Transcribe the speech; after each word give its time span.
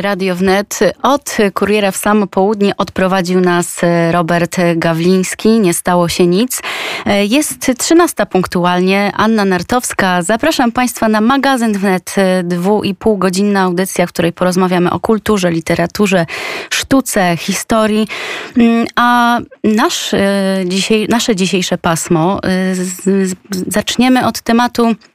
Radio 0.00 0.36
Wnet. 0.36 0.78
Od 1.02 1.36
Kuriera 1.54 1.90
w 1.90 1.96
samo 1.96 2.26
południe 2.26 2.76
odprowadził 2.76 3.40
nas 3.40 3.80
Robert 4.10 4.56
Gawliński. 4.76 5.60
Nie 5.60 5.74
stało 5.74 6.08
się 6.08 6.26
nic. 6.26 6.60
Jest 7.28 7.72
13 7.78 8.26
punktualnie. 8.26 9.12
Anna 9.16 9.44
Nartowska. 9.44 10.22
Zapraszam 10.22 10.72
Państwa 10.72 11.08
na 11.08 11.20
magazyn 11.20 11.78
Wnet. 11.78 12.14
Dwu 12.44 12.82
i 12.82 12.94
pół 12.94 13.18
godzinna 13.18 13.62
audycja, 13.62 14.06
w 14.06 14.12
której 14.12 14.32
porozmawiamy 14.32 14.90
o 14.90 15.00
kulturze, 15.00 15.50
literaturze, 15.50 16.26
sztuce, 16.70 17.36
historii. 17.36 18.08
A 18.96 19.38
nasz, 19.64 20.10
nasze 21.08 21.36
dzisiejsze 21.36 21.78
pasmo 21.78 22.40
zaczniemy 23.66 24.26
od 24.26 24.40
tematu 24.40 24.84
E, 24.86 25.13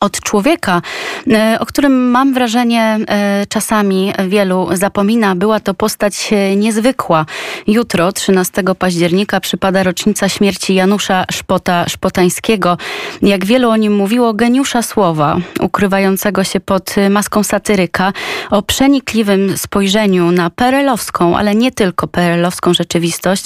od 0.00 0.20
człowieka, 0.20 0.82
e, 1.30 1.56
o 1.60 1.66
którym 1.66 2.10
mam 2.10 2.34
wrażenie 2.34 2.98
e, 3.08 3.46
czasami 3.48 4.12
wielu 4.28 4.68
zapomina. 4.72 5.34
Była 5.34 5.60
to 5.60 5.74
postać 5.74 6.30
niezwykła. 6.56 7.26
Jutro, 7.66 8.12
13 8.12 8.62
października, 8.78 9.40
przypada 9.40 9.82
rocznica 9.82 10.28
śmierci 10.28 10.74
Janusza 10.74 11.24
Szpota 11.32 11.88
Szpotańskiego. 11.88 12.76
Jak 13.22 13.44
wielu 13.44 13.70
o 13.70 13.76
nim 13.76 13.96
mówiło, 13.96 14.34
geniusza 14.34 14.82
słowa, 14.82 15.36
ukrywającego 15.60 16.44
się 16.44 16.60
pod 16.60 16.94
maską 17.10 17.42
satyryka, 17.42 18.12
o 18.50 18.62
przenikliwym 18.62 19.58
spojrzeniu 19.58 20.30
na 20.30 20.50
perelowską, 20.50 21.36
ale 21.36 21.54
nie 21.54 21.72
tylko 21.72 22.08
perelowską 22.08 22.74
rzeczywistość. 22.74 23.44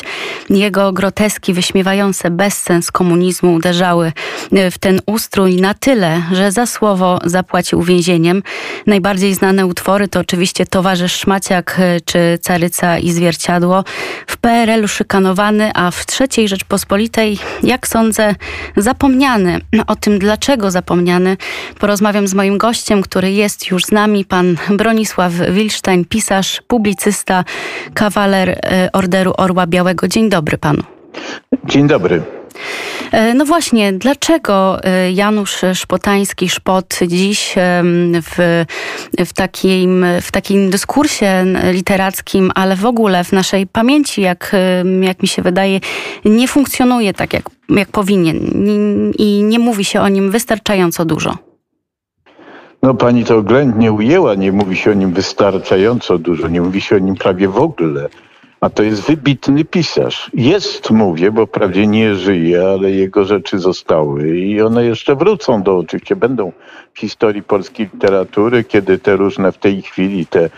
Jego 0.51 0.93
groteski 0.93 1.53
wyśmiewające 1.53 2.31
bezsens 2.31 2.91
komunizmu 2.91 3.55
uderzały 3.55 4.13
w 4.71 4.79
ten 4.79 5.01
ustrój 5.07 5.57
na 5.57 5.75
tyle, 5.83 6.23
że 6.33 6.53
za 6.53 6.67
słowo 6.67 7.19
zapłacił 7.25 7.83
więzieniem. 7.83 8.43
Najbardziej 8.87 9.35
znane 9.35 9.67
utwory 9.67 10.09
to 10.09 10.21
oczywiście 10.21 10.67
Towarzysz 10.67 11.13
Szmaciak 11.13 11.77
e, 11.79 12.01
czy 12.01 12.39
Caryca 12.43 12.99
i 12.99 13.11
Zwierciadło. 13.11 13.85
W 14.27 14.37
PRL-u 14.37 14.89
szykanowany, 14.89 15.71
a 15.75 15.91
w 15.91 16.05
III 16.21 16.49
Rzeczpospolitej, 16.49 17.39
jak 17.63 17.87
sądzę, 17.87 18.35
zapomniany. 18.77 19.61
O 19.87 19.97
tym, 19.97 20.19
dlaczego 20.19 20.71
zapomniany, 20.71 21.37
porozmawiam 21.81 22.29
z 22.29 22.35
moim 22.35 22.59
gościem, 22.59 23.03
który 23.03 23.33
jest 23.33 23.71
już 23.71 23.85
z 23.85 23.93
nami, 23.93 24.25
pan 24.25 24.57
Bronisław 24.71 25.33
Wilsztań, 25.33 26.05
pisarz, 26.05 26.63
publicysta, 26.67 27.45
kawaler 27.95 28.49
e, 28.51 28.89
Orderu 28.93 29.33
Orła 29.37 29.67
Białego. 29.67 30.09
Dzień 30.09 30.31
dobry 30.31 30.59
panu. 30.59 30.83
Dzień 31.65 31.87
dobry. 31.87 32.23
E, 33.13 33.35
no 33.35 33.45
właśnie, 33.45 33.93
dlaczego 33.93 34.85
e, 34.85 35.13
Janusz 35.13 35.61
Szpotański, 35.75 36.49
Szpot 36.49 36.99
dziś 37.09 37.55
w, 38.23 38.65
w, 39.27 39.33
takim, 39.33 40.07
w 40.23 40.33
takim 40.33 40.71
dyskursie 40.71 41.45
literackim, 41.73 42.53
ale 42.55 42.77
w 42.77 42.87
ogóle 42.87 43.25
w 43.25 43.33
naszej 43.33 43.67
pamięci, 43.67 44.21
jak, 44.21 44.57
jak 45.01 45.23
mi 45.23 45.29
się 45.29 45.43
wydaje, 45.43 45.81
nie 46.25 46.49
funkcjonuje 46.49 47.15
tak, 47.15 47.33
jak, 47.33 47.51
jak 47.69 47.89
powinien 47.89 48.37
i 49.19 49.43
nie 49.43 49.59
mówi 49.59 49.85
się 49.85 50.01
o 50.01 50.09
nim 50.09 50.31
wystarczająco 50.31 51.05
dużo? 51.05 51.39
No 52.83 52.95
pani 52.95 53.25
to 53.25 53.37
oględnie 53.37 53.93
ujęła, 53.93 54.35
nie 54.35 54.53
mówi 54.53 54.77
się 54.77 54.91
o 54.91 54.95
nim 54.95 55.13
wystarczająco 55.13 56.19
dużo, 56.19 56.49
nie 56.49 56.61
mówi 56.61 56.81
się 56.81 56.97
o 56.97 56.99
nim 56.99 57.15
prawie 57.15 57.49
w 57.49 57.57
ogóle. 57.57 58.09
A 58.63 58.71
to 58.71 58.83
jest 58.83 59.03
wybitny 59.03 59.65
pisarz. 59.65 60.31
Jest, 60.35 60.91
mówię, 60.91 61.33
bo 61.33 61.47
wprawdzie 61.47 61.87
nie 61.87 62.15
żyje, 62.15 62.69
ale 62.69 62.91
jego 62.91 63.25
rzeczy 63.25 63.59
zostały 63.59 64.39
i 64.39 64.61
one 64.61 64.85
jeszcze 64.85 65.17
wrócą 65.17 65.63
do, 65.63 65.79
oczywiście 65.79 66.17
będą 66.17 66.53
w 66.95 66.99
historii 66.99 67.43
polskiej 67.43 67.91
literatury, 67.95 68.65
kiedy 68.65 68.99
te 68.99 69.17
różne 69.17 69.53
w 69.53 69.59
tej 69.59 69.83
chwili 69.83 70.27
te 70.27 70.45
e, 70.45 70.51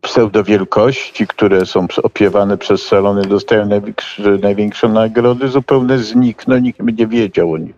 pseudowielkości, 0.00 1.26
które 1.26 1.66
są 1.66 1.86
opiewane 2.02 2.58
przez 2.58 2.82
salony, 2.82 3.22
dostają 3.22 3.66
największe, 3.66 4.22
największe 4.22 4.88
nagrody, 4.88 5.48
zupełnie 5.48 5.98
znikną, 5.98 6.58
nikt 6.58 6.80
nie 6.98 7.06
wiedział 7.06 7.52
o 7.52 7.58
nich, 7.58 7.74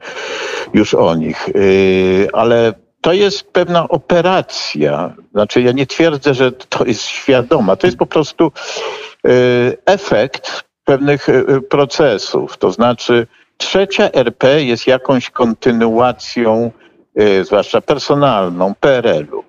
już 0.75 0.95
o 0.95 1.15
nich. 1.15 1.49
E, 1.49 1.53
ale 2.33 2.75
to 3.01 3.13
jest 3.13 3.53
pewna 3.53 3.89
operacja. 3.89 5.15
Znaczy, 5.33 5.63
ja 5.63 5.73
nie 5.73 5.87
twierdzę, 5.87 6.35
że 6.35 6.53
to 6.53 6.85
jest 6.85 7.03
świadoma. 7.03 7.77
To 7.77 7.87
jest 7.87 7.99
po 7.99 8.07
prostu 8.07 8.53
e, 9.25 9.31
efekt 9.87 10.65
pewnych 10.85 11.29
e, 11.29 11.61
procesów. 11.61 12.59
To 12.59 12.73
znaczy, 12.73 13.27
trzecia 13.57 14.11
RP 14.13 14.63
jest 14.63 14.87
jakąś 14.87 15.31
kontynuacją, 15.31 16.71
zwłaszcza 17.43 17.81
personalną, 17.81 18.75
PRL-u, 18.81 19.45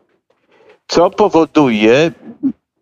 co 0.88 1.10
powoduje 1.10 2.12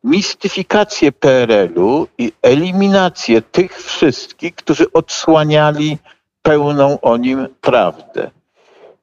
mistyfikację 0.03 1.11
PRL-u 1.11 2.07
i 2.17 2.31
eliminację 2.41 3.41
tych 3.41 3.81
wszystkich, 3.81 4.55
którzy 4.55 4.91
odsłaniali 4.93 5.97
pełną 6.41 7.01
o 7.01 7.17
nim 7.17 7.47
prawdę 7.61 8.31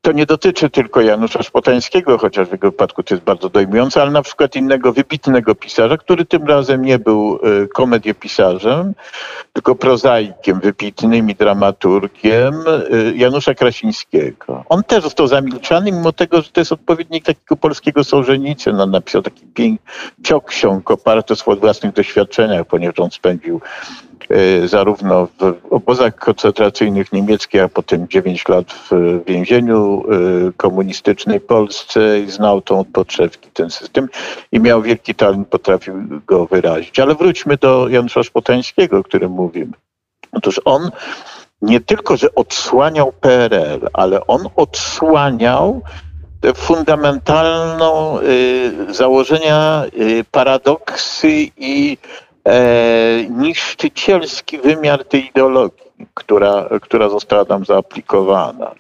to 0.07 0.13
nie 0.13 0.27
dotyczy 0.27 0.71
tylko 0.71 1.01
Janusza 1.01 1.43
Szpotańskiego, 1.43 2.19
chociaż 2.19 2.49
w 2.49 2.53
jego 2.53 2.71
wypadku 2.71 3.03
to 3.03 3.15
jest 3.15 3.25
bardzo 3.25 3.49
dojmujące, 3.49 4.03
ale 4.03 4.11
na 4.11 4.23
przykład 4.23 4.57
innego 4.57 4.93
wybitnego 4.93 5.55
pisarza, 5.55 5.97
który 5.97 6.25
tym 6.25 6.47
razem 6.47 6.83
nie 6.83 6.99
był 6.99 7.39
e, 7.43 7.69
komediopisarzem, 7.69 8.95
tylko 9.53 9.75
prozaikiem 9.75 10.61
wybitnym 10.61 11.31
i 11.31 11.35
dramaturgiem, 11.35 12.55
e, 12.55 13.17
Janusza 13.17 13.55
Krasińskiego. 13.55 14.65
On 14.69 14.85
też 14.85 15.03
został 15.03 15.27
zamilczany, 15.27 15.93
mimo 15.93 16.13
tego, 16.13 16.43
że 16.43 16.51
to 16.51 16.61
jest 16.61 16.73
odpowiednik 16.73 17.25
takiego 17.25 17.57
polskiego 17.57 18.05
Sołżenicy. 18.05 18.73
No, 18.73 18.87
napisał 18.87 19.23
taki 19.23 19.79
ciok 20.25 20.45
ksiąg 20.45 20.91
oparty 20.91 21.33
o 21.33 21.37
swoich 21.37 21.61
własnych 21.61 21.93
doświadczeniach, 21.93 22.67
ponieważ 22.67 22.99
on 22.99 23.11
spędził 23.11 23.61
zarówno 24.67 25.27
w 25.27 25.55
obozach 25.71 26.15
koncentracyjnych 26.15 27.13
niemieckich, 27.13 27.63
a 27.63 27.69
potem 27.69 28.09
9 28.09 28.49
lat 28.49 28.73
w 28.73 29.21
więzieniu 29.27 30.05
e, 30.49 30.53
komunistycznej 30.53 31.41
Polsce 31.41 32.21
i 32.21 32.31
znał 32.31 32.63
tą 32.63 32.81
od 32.81 32.89
podszewki 32.89 33.51
ten 33.53 33.71
system 33.71 34.09
i 34.53 34.61
miał 34.61 34.83
wielki 34.83 35.15
talent, 35.15 35.49
potrafił 35.49 35.95
go 36.27 36.47
wyrazić. 36.47 36.99
Ale 36.99 37.15
wróćmy 37.15 37.57
do 37.57 37.89
Janusza 37.89 38.23
Szpotańskiego, 38.23 38.99
o 38.99 39.03
którym 39.03 39.33
mówimy. 39.33 39.73
Otóż 40.33 40.61
on 40.65 40.91
nie 41.63 41.81
tylko, 41.81 42.17
że 42.17 42.35
odsłaniał 42.35 43.13
PRL, 43.13 43.89
ale 43.93 44.27
on 44.27 44.49
odsłaniał 44.57 45.83
fundamentalną 46.55 48.21
y, 48.21 48.95
założenia, 48.95 49.85
y, 50.01 50.25
paradoksy 50.31 51.29
i 51.57 51.99
niszczycielski 53.31 54.59
wymiar 54.59 55.05
tej 55.05 55.27
ideologii, 55.27 56.07
która, 56.15 56.69
która 56.83 57.09
została 57.09 57.45
tam 57.45 57.65
zaaplikowana. 57.65 58.75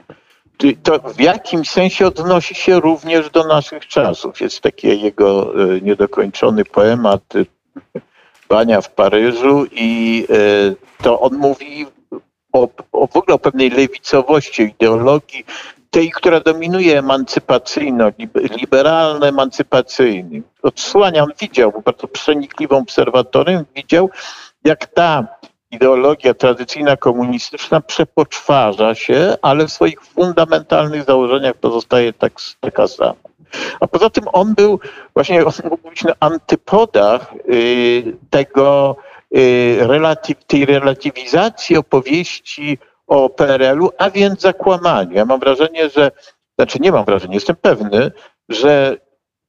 To 0.82 0.98
w 0.98 1.20
jakimś 1.20 1.70
sensie 1.70 2.06
odnosi 2.06 2.54
się 2.54 2.80
również 2.80 3.30
do 3.30 3.44
naszych 3.44 3.86
czasów. 3.86 4.40
Jest 4.40 4.60
taki 4.60 5.02
jego 5.02 5.52
e, 5.64 5.80
niedokończony 5.80 6.64
poemat 6.64 7.22
e, 7.36 7.44
Bania 8.48 8.80
w 8.80 8.90
Paryżu 8.90 9.66
i 9.72 10.24
e, 10.30 11.02
to 11.02 11.20
on 11.20 11.34
mówi 11.34 11.86
o, 12.52 12.68
o 12.92 13.06
w 13.06 13.16
ogóle 13.16 13.34
o 13.34 13.38
pewnej 13.38 13.70
lewicowości 13.70 14.62
ideologii, 14.62 15.44
tej, 15.90 16.10
która 16.10 16.40
dominuje 16.40 16.98
emancypacyjno, 16.98 18.10
liberalny 18.60 19.26
emancypacyjny. 19.26 20.42
Odsłania, 20.62 21.22
on 21.22 21.30
widział, 21.40 21.82
bardzo 21.84 22.08
przenikliwym 22.08 22.78
obserwatorem, 22.78 23.64
widział, 23.76 24.10
jak 24.64 24.86
ta 24.86 25.26
ideologia 25.70 26.34
tradycyjna 26.34 26.96
komunistyczna 26.96 27.80
przepoczwarza 27.80 28.94
się, 28.94 29.36
ale 29.42 29.66
w 29.66 29.72
swoich 29.72 30.04
fundamentalnych 30.04 31.04
założeniach 31.04 31.54
pozostaje 31.54 32.12
tak, 32.12 32.32
taka 32.60 32.88
sama. 32.88 33.14
A 33.80 33.86
poza 33.86 34.10
tym 34.10 34.24
on 34.32 34.54
był 34.54 34.80
właśnie, 35.14 35.44
on 35.44 35.52
być 35.90 36.04
na 36.04 36.12
antypodach 36.20 37.34
y, 37.50 38.16
tego, 38.30 38.96
y, 39.36 39.76
relatyw, 39.80 40.44
tej 40.44 40.66
relatywizacji 40.66 41.76
opowieści 41.76 42.78
o 43.06 43.28
PRL-u, 43.28 43.90
a 43.98 44.10
więc 44.10 44.40
zakłamaniu. 44.40 45.12
Ja 45.12 45.24
mam 45.24 45.40
wrażenie, 45.40 45.90
że, 45.90 46.10
znaczy 46.58 46.78
nie 46.80 46.92
mam 46.92 47.04
wrażenia, 47.04 47.34
jestem 47.34 47.56
pewny, 47.56 48.10
że 48.48 48.96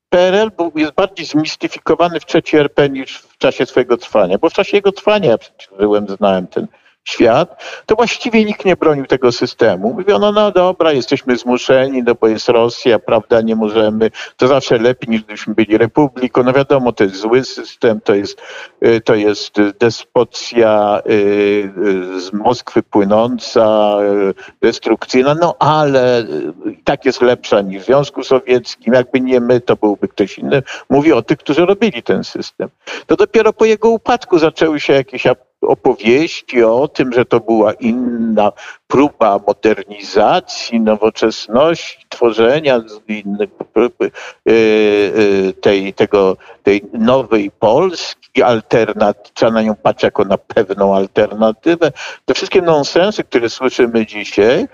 PRL 0.10 0.52
był, 0.58 0.72
jest 0.76 0.94
bardziej 0.94 1.26
zmistyfikowany 1.26 2.20
w 2.20 2.26
trzeciej 2.26 2.60
RP 2.60 2.90
niż 2.90 3.18
w 3.18 3.38
czasie 3.38 3.66
swojego 3.66 3.98
trwania, 3.98 4.38
bo 4.38 4.50
w 4.50 4.54
czasie 4.54 4.78
jego 4.78 4.92
trwania 4.92 5.30
ja 5.30 5.38
żyłem, 5.80 6.08
znałem 6.08 6.48
ten 6.48 6.68
świat, 7.08 7.64
to 7.86 7.96
właściwie 7.96 8.46
nikt 8.46 8.66
nie 8.66 8.76
bronił 8.76 9.06
tego 9.06 9.32
systemu. 9.32 9.94
Mówiono, 9.94 10.32
no 10.32 10.52
dobra, 10.52 10.92
jesteśmy 10.92 11.38
zmuszeni, 11.38 12.04
no 12.04 12.16
bo 12.16 12.28
jest 12.28 12.50
Rosja, 12.50 13.00
prawda, 13.00 13.42
nie 13.42 13.56
możemy, 13.56 14.12
to 14.38 14.48
zawsze 14.48 14.78
lepiej 14.78 15.10
niż 15.10 15.22
gdybyśmy 15.22 15.56
byli 15.56 15.78
republiką. 15.78 16.44
No 16.44 16.54
wiadomo, 16.54 16.92
to 16.92 17.04
jest 17.04 17.16
zły 17.16 17.44
system, 17.44 18.02
to 18.02 18.16
jest, 18.16 18.42
y, 18.86 19.02
to 19.02 19.16
jest 19.16 19.56
despocja 19.80 21.02
y, 21.10 21.14
y, 21.14 22.22
z 22.22 22.34
Moskwy 22.34 22.84
płynąca, 22.84 23.98
destrukcyjna, 24.62 25.36
no 25.42 25.56
ale 25.60 26.26
i 26.72 26.84
tak 26.84 27.06
jest 27.06 27.22
lepsza 27.22 27.62
niż 27.62 27.84
w 27.84 27.86
Związku 27.86 28.24
Sowieckim. 28.24 28.94
Jakby 28.94 29.22
nie 29.22 29.40
my, 29.40 29.62
to 29.62 29.76
byłby 29.76 30.08
ktoś 30.08 30.38
inny. 30.38 30.64
Mówi 30.90 31.14
o 31.14 31.22
tych, 31.22 31.38
którzy 31.38 31.66
robili 31.66 32.04
ten 32.04 32.24
system. 32.24 32.70
To 33.08 33.16
dopiero 33.16 33.54
po 33.54 33.66
jego 33.66 33.90
upadku 33.90 34.40
zaczęły 34.40 34.80
się 34.80 34.94
jakieś 34.94 35.26
opowieści 35.62 36.64
o 36.64 36.88
tym, 36.88 37.14
że 37.14 37.26
to 37.26 37.40
była 37.40 37.74
inna 37.74 38.52
próba 38.88 39.40
modernizacji, 39.48 40.80
nowoczesności, 40.80 42.06
tworzenia 42.10 42.76
e, 42.76 42.82
e, 44.50 45.54
tej, 45.54 45.94
tego, 45.94 46.38
tej 46.64 46.82
nowej 46.94 47.52
Polski, 47.52 48.44
alternatywy, 48.44 49.30
trzeba 49.34 49.52
na 49.52 49.62
nią 49.62 49.76
patrzeć 49.76 50.04
jako 50.04 50.26
na 50.26 50.38
pewną 50.38 50.96
alternatywę. 50.96 51.92
Te 52.26 52.34
wszystkie 52.34 52.62
nonsensy, 52.62 53.24
które 53.24 53.50
słyszymy 53.50 54.06
dzisiaj, 54.06 54.68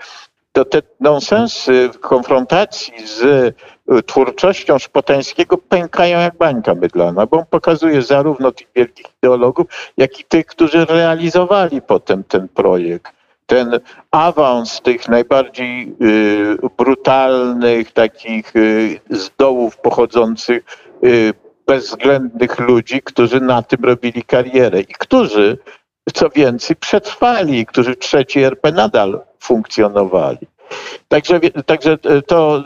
to 0.54 0.64
te 0.64 0.82
nonsensy 1.00 1.90
w 1.92 1.98
konfrontacji 1.98 3.06
z 3.06 3.22
y, 3.22 4.02
twórczością 4.02 4.78
Szpotańskiego 4.78 5.58
pękają 5.58 6.18
jak 6.18 6.36
bańka 6.36 6.74
mydlana, 6.74 7.26
bo 7.26 7.38
on 7.38 7.44
pokazuje 7.50 8.02
zarówno 8.02 8.52
tych 8.52 8.66
wielkich 8.76 9.06
ideologów, 9.18 9.66
jak 9.96 10.20
i 10.20 10.24
tych, 10.24 10.46
którzy 10.46 10.84
realizowali 10.84 11.82
potem 11.82 12.24
ten 12.24 12.48
projekt. 12.48 13.12
Ten 13.46 13.80
awans 14.10 14.80
tych 14.80 15.08
najbardziej 15.08 15.96
y, 16.02 16.56
brutalnych, 16.76 17.92
takich 17.92 18.56
y, 18.56 19.00
z 19.10 19.30
dołów 19.38 19.76
pochodzących 19.76 20.62
y, 21.04 21.34
bezwzględnych 21.66 22.58
ludzi, 22.58 23.02
którzy 23.02 23.40
na 23.40 23.62
tym 23.62 23.84
robili 23.84 24.22
karierę 24.22 24.80
i 24.80 24.94
którzy 24.98 25.58
co 26.14 26.30
więcej, 26.30 26.76
przetrwali, 26.76 27.66
którzy 27.66 27.94
w 27.94 27.98
trzeciej 27.98 28.44
RP 28.44 28.72
nadal 28.72 29.20
funkcjonowali. 29.44 30.46
Także, 31.08 31.40
także 31.66 31.92
e, 31.92 32.22
to 32.22 32.56
e, 32.58 32.62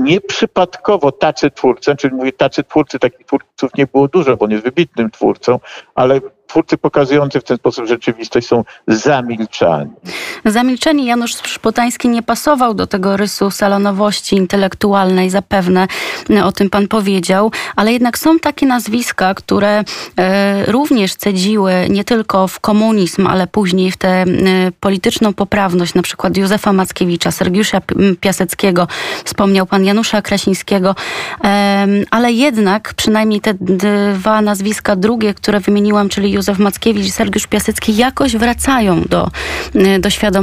nieprzypadkowo 0.00 1.12
tacy 1.12 1.50
twórcy, 1.50 1.96
czyli 1.96 2.14
mówię 2.14 2.32
tacy 2.32 2.64
twórcy, 2.64 2.98
takich 2.98 3.26
twórców 3.26 3.70
nie 3.78 3.86
było 3.86 4.08
dużo, 4.08 4.36
bo 4.36 4.44
on 4.44 4.50
jest 4.50 4.64
wybitnym 4.64 5.10
twórcą, 5.10 5.60
ale 5.94 6.20
twórcy 6.46 6.78
pokazujący 6.78 7.40
w 7.40 7.44
ten 7.44 7.56
sposób 7.56 7.86
rzeczywistość 7.86 8.46
są 8.46 8.64
zamilczani. 8.86 9.90
Zamilczeni 10.44 11.06
Janusz 11.06 11.34
Szpotański 11.42 12.08
nie 12.08 12.22
pasował 12.22 12.74
do 12.74 12.86
tego 12.86 13.16
rysu 13.16 13.50
salonowości 13.50 14.36
intelektualnej, 14.36 15.30
zapewne 15.30 15.88
o 16.44 16.52
tym 16.52 16.70
pan 16.70 16.88
powiedział, 16.88 17.52
ale 17.76 17.92
jednak 17.92 18.18
są 18.18 18.38
takie 18.38 18.66
nazwiska, 18.66 19.34
które 19.34 19.84
e, 20.18 20.72
również 20.72 21.14
cedziły 21.14 21.72
nie 21.90 22.04
tylko 22.04 22.48
w 22.48 22.60
komunizm, 22.60 23.26
ale 23.26 23.46
później 23.46 23.90
w 23.90 23.96
tę 23.96 24.08
e, 24.08 24.24
polityczną 24.80 25.34
poprawność, 25.34 25.94
na 25.94 26.02
przykład 26.02 26.36
Józefa 26.36 26.72
Mackiewicza, 26.72 27.30
Sergiusza 27.30 27.80
Piaseckiego, 28.20 28.88
wspomniał 29.24 29.66
pan 29.66 29.84
Janusza 29.84 30.22
Krasińskiego, 30.22 30.94
ale 32.10 32.32
jednak 32.32 32.94
przynajmniej 32.94 33.40
te 33.40 33.54
dwa 33.60 34.42
nazwiska 34.42 34.96
drugie, 34.96 35.34
które 35.34 35.60
wymieniłam, 35.60 36.08
czyli 36.08 36.32
Józef 36.32 36.58
Mackiewicz 36.58 37.06
i 37.06 37.10
Sergiusz 37.10 37.46
Piasecki 37.46 37.96
jakoś 37.96 38.36
wracają 38.36 39.02
do, 39.02 39.30
y, 39.74 39.98
do 39.98 40.10
świadomości, 40.10 40.33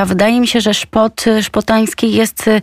a 0.00 0.04
wydaje 0.04 0.40
mi 0.40 0.46
się, 0.46 0.60
że 0.60 0.74
Szpot, 0.74 1.24
Szpotański 1.42 2.12
jest 2.12 2.48
y, 2.48 2.60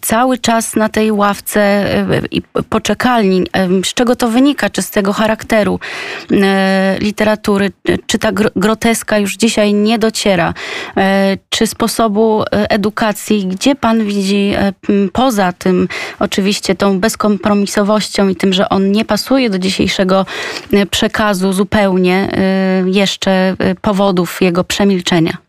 cały 0.00 0.38
czas 0.38 0.76
na 0.76 0.88
tej 0.88 1.12
ławce 1.12 1.86
y, 2.24 2.28
i 2.30 2.42
poczekalni. 2.70 3.44
Z 3.84 3.94
czego 3.94 4.16
to 4.16 4.28
wynika? 4.28 4.70
Czy 4.70 4.82
z 4.82 4.90
tego 4.90 5.12
charakteru 5.12 5.80
literatury? 7.00 7.72
Czy 8.06 8.18
ta 8.18 8.32
groteska 8.56 9.18
już 9.18 9.36
dzisiaj 9.36 9.74
nie 9.74 9.98
dociera? 9.98 10.54
Czy 11.48 11.66
sposobu 11.66 12.44
edukacji? 12.50 13.46
Gdzie 13.46 13.74
pan 13.74 14.04
widzi 14.04 14.54
poza 15.12 15.52
tym 15.52 15.88
oczywiście 16.18 16.74
tą 16.74 17.00
bezkompromisowością 17.00 18.28
i 18.28 18.36
tym, 18.36 18.52
że 18.52 18.68
on 18.68 18.92
nie 18.92 19.04
pasuje 19.04 19.50
do 19.50 19.58
dzisiejszego 19.58 20.26
przekazu 20.90 21.52
zupełnie 21.52 22.28
y, 22.86 22.90
jeszcze 22.90 23.56
y, 23.70 23.74
powodów 23.74 24.42
jego 24.42 24.64
przemilczenia? 24.64 25.45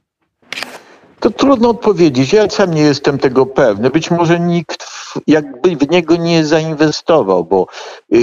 you 0.56 0.87
To 1.20 1.30
trudno 1.30 1.70
odpowiedzieć. 1.70 2.34
Ja 2.34 2.50
sam 2.50 2.74
nie 2.74 2.82
jestem 2.82 3.18
tego 3.18 3.46
pewny. 3.46 3.90
Być 3.90 4.12
może 4.12 4.40
nikt 4.40 4.88
jakby 5.28 5.76
w 5.76 5.90
niego 5.90 6.16
nie 6.16 6.46
zainwestował, 6.46 7.44
bo 7.44 7.68
yy, 8.10 8.20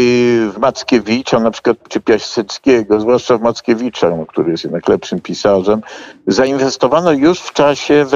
w 0.51 0.59
Mackiewicza, 0.59 1.41
na 1.41 1.51
przykład 1.51 1.77
czy 1.89 2.01
Piaseckiego, 2.01 3.01
zwłaszcza 3.01 3.39
w 3.39 3.43
Mackiewicza, 3.43 4.11
który 4.29 4.51
jest 4.51 4.65
jednak 4.65 4.89
lepszym 4.89 5.21
pisarzem, 5.21 5.81
zainwestowano 6.27 7.13
już 7.13 7.41
w 7.41 7.53
czasie 7.53 8.05
w, 8.05 8.11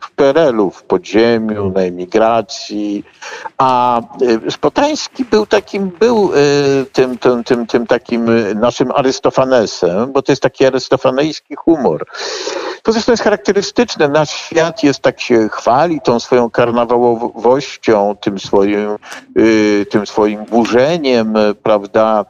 w 0.00 0.10
PRL-u, 0.10 0.70
w 0.70 0.82
podziemiu, 0.82 1.70
na 1.70 1.80
emigracji, 1.80 3.04
a 3.58 4.00
yy, 4.20 4.50
Spotański 4.50 5.24
był 5.24 5.46
takim, 5.46 5.90
był 6.00 6.30
yy, 6.32 6.86
tym, 6.92 7.18
tym, 7.18 7.44
tym, 7.44 7.66
tym 7.66 7.86
takim 7.86 8.30
naszym 8.54 8.90
Arystofanesem, 8.90 10.12
bo 10.12 10.22
to 10.22 10.32
jest 10.32 10.42
taki 10.42 10.66
arystofanejski 10.66 11.54
humor. 11.56 12.06
To 12.82 12.92
zresztą 12.92 13.12
jest 13.12 13.22
charakterystyczne. 13.22 14.09
Nasz 14.12 14.30
świat 14.30 14.82
jest 14.82 15.00
tak 15.00 15.20
się 15.20 15.48
chwali 15.48 16.00
tą 16.00 16.20
swoją 16.20 16.50
karnawałowością, 16.50 18.16
tym 18.20 18.38
swoim, 18.38 18.96
y, 19.38 19.86
tym 19.90 20.06
swoim 20.06 20.44
burzeniem, 20.44 21.34
prawda, 21.62 22.24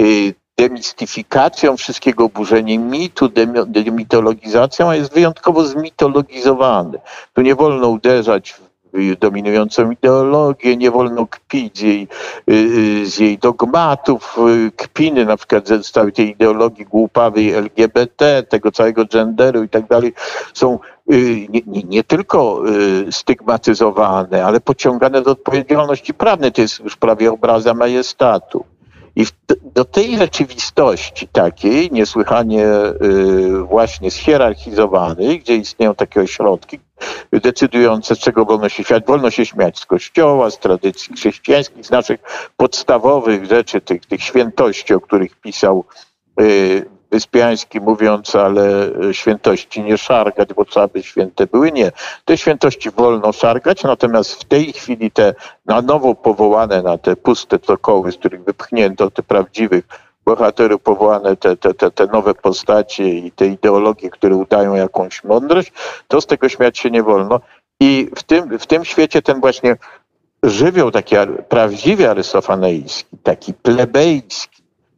y, 0.00 0.34
demistyfikacją 0.56 1.76
wszystkiego, 1.76 2.28
burzeniem 2.28 2.90
mitu, 2.90 3.28
demitologizacją, 3.66 4.90
a 4.90 4.96
jest 4.96 5.12
wyjątkowo 5.12 5.64
zmitologizowany. 5.64 6.98
Tu 7.32 7.42
nie 7.42 7.54
wolno 7.54 7.88
uderzać 7.88 8.52
w 8.52 9.16
dominującą 9.18 9.90
ideologię, 9.90 10.76
nie 10.76 10.90
wolno 10.90 11.26
kpić 11.26 11.78
z 11.78 11.80
jej, 11.80 12.08
y, 12.50 12.52
y, 12.52 13.06
z 13.06 13.18
jej 13.18 13.38
dogmatów, 13.38 14.36
y, 14.68 14.70
kpiny 14.76 15.24
na 15.24 15.36
przykład 15.36 15.68
z 15.68 15.90
całej 15.90 16.12
tej 16.12 16.30
ideologii 16.30 16.84
głupawej 16.84 17.52
LGBT, 17.52 18.42
tego 18.42 18.72
całego 18.72 19.04
genderu 19.04 19.62
i 19.62 19.68
tak 19.68 19.86
dalej, 19.86 20.12
są 20.54 20.78
nie, 21.48 21.60
nie, 21.66 21.82
nie, 21.82 22.04
tylko 22.04 22.62
stygmatyzowane, 23.10 24.44
ale 24.44 24.60
pociągane 24.60 25.22
do 25.22 25.30
odpowiedzialności 25.30 26.14
prawnej. 26.14 26.52
To 26.52 26.60
jest 26.60 26.80
już 26.80 26.96
prawie 26.96 27.32
obraza 27.32 27.74
majestatu. 27.74 28.64
I 29.16 29.26
do 29.74 29.84
tej 29.84 30.18
rzeczywistości 30.18 31.28
takiej, 31.28 31.90
niesłychanie 31.92 32.66
y, 32.66 33.62
właśnie 33.62 34.10
schierarchizowanej, 34.10 35.38
gdzie 35.38 35.56
istnieją 35.56 35.94
takie 35.94 36.20
ośrodki 36.20 36.78
decydujące, 37.32 38.16
czego 38.16 38.44
wolno 38.44 38.68
się 38.68 38.84
śmiać, 38.84 39.04
wolno 39.06 39.30
się 39.30 39.46
śmiać 39.46 39.78
z 39.78 39.86
kościoła, 39.86 40.50
z 40.50 40.58
tradycji 40.58 41.14
chrześcijańskich, 41.14 41.86
z 41.86 41.90
naszych 41.90 42.20
podstawowych 42.56 43.44
rzeczy, 43.44 43.80
tych, 43.80 44.06
tych 44.06 44.22
świętości, 44.22 44.94
o 44.94 45.00
których 45.00 45.36
pisał 45.36 45.84
y, 46.40 46.86
Wyspiański 47.16 47.80
mówiąc, 47.80 48.36
ale 48.36 48.90
świętości 49.12 49.82
nie 49.82 49.98
szargać, 49.98 50.54
bo 50.54 50.64
trzeba 50.64 50.88
by 50.88 51.02
święte 51.02 51.46
były. 51.46 51.72
Nie. 51.72 51.92
Te 52.24 52.38
świętości 52.38 52.90
wolno 52.90 53.32
szargać, 53.32 53.82
natomiast 53.84 54.32
w 54.32 54.44
tej 54.44 54.72
chwili 54.72 55.10
te 55.10 55.34
na 55.66 55.82
nowo 55.82 56.14
powołane 56.14 56.82
na 56.82 56.98
te 56.98 57.16
puste 57.16 57.58
tokoły, 57.58 58.12
z 58.12 58.16
których 58.16 58.44
wypchnięto 58.44 59.10
te 59.10 59.22
prawdziwych 59.22 59.84
bohaterów, 60.24 60.82
powołane 60.82 61.36
te, 61.36 61.56
te, 61.56 61.74
te, 61.74 61.90
te 61.90 62.06
nowe 62.06 62.34
postacie 62.34 63.08
i 63.08 63.32
te 63.32 63.46
ideologie, 63.46 64.10
które 64.10 64.36
udają 64.36 64.74
jakąś 64.74 65.24
mądrość, 65.24 65.72
to 66.08 66.20
z 66.20 66.26
tego 66.26 66.48
śmiać 66.48 66.78
się 66.78 66.90
nie 66.90 67.02
wolno. 67.02 67.40
I 67.80 68.10
w 68.16 68.22
tym, 68.22 68.58
w 68.58 68.66
tym 68.66 68.84
świecie 68.84 69.22
ten 69.22 69.40
właśnie 69.40 69.76
żywioł 70.42 70.90
taki 70.90 71.16
prawdziwie 71.48 72.10
arystofanejski, 72.10 73.16
taki 73.22 73.54
plebejski, 73.54 74.55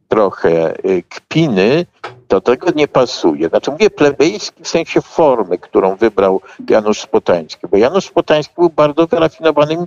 trochę 0.09 0.73
y, 0.85 1.03
kpiny, 1.09 1.85
do 2.29 2.41
tego 2.41 2.67
nie 2.75 2.87
pasuje. 2.87 3.49
Znaczy 3.49 3.71
mówię 3.71 3.89
plebejski 3.89 4.63
w 4.63 4.67
sensie 4.67 5.01
formy, 5.01 5.57
którą 5.57 5.95
wybrał 5.95 6.41
Janusz 6.69 7.01
Spotański, 7.01 7.67
bo 7.71 7.77
Janusz 7.77 8.05
Spotański 8.05 8.53
był 8.57 8.69
bardzo 8.69 9.07
wyrafinowanym 9.07 9.85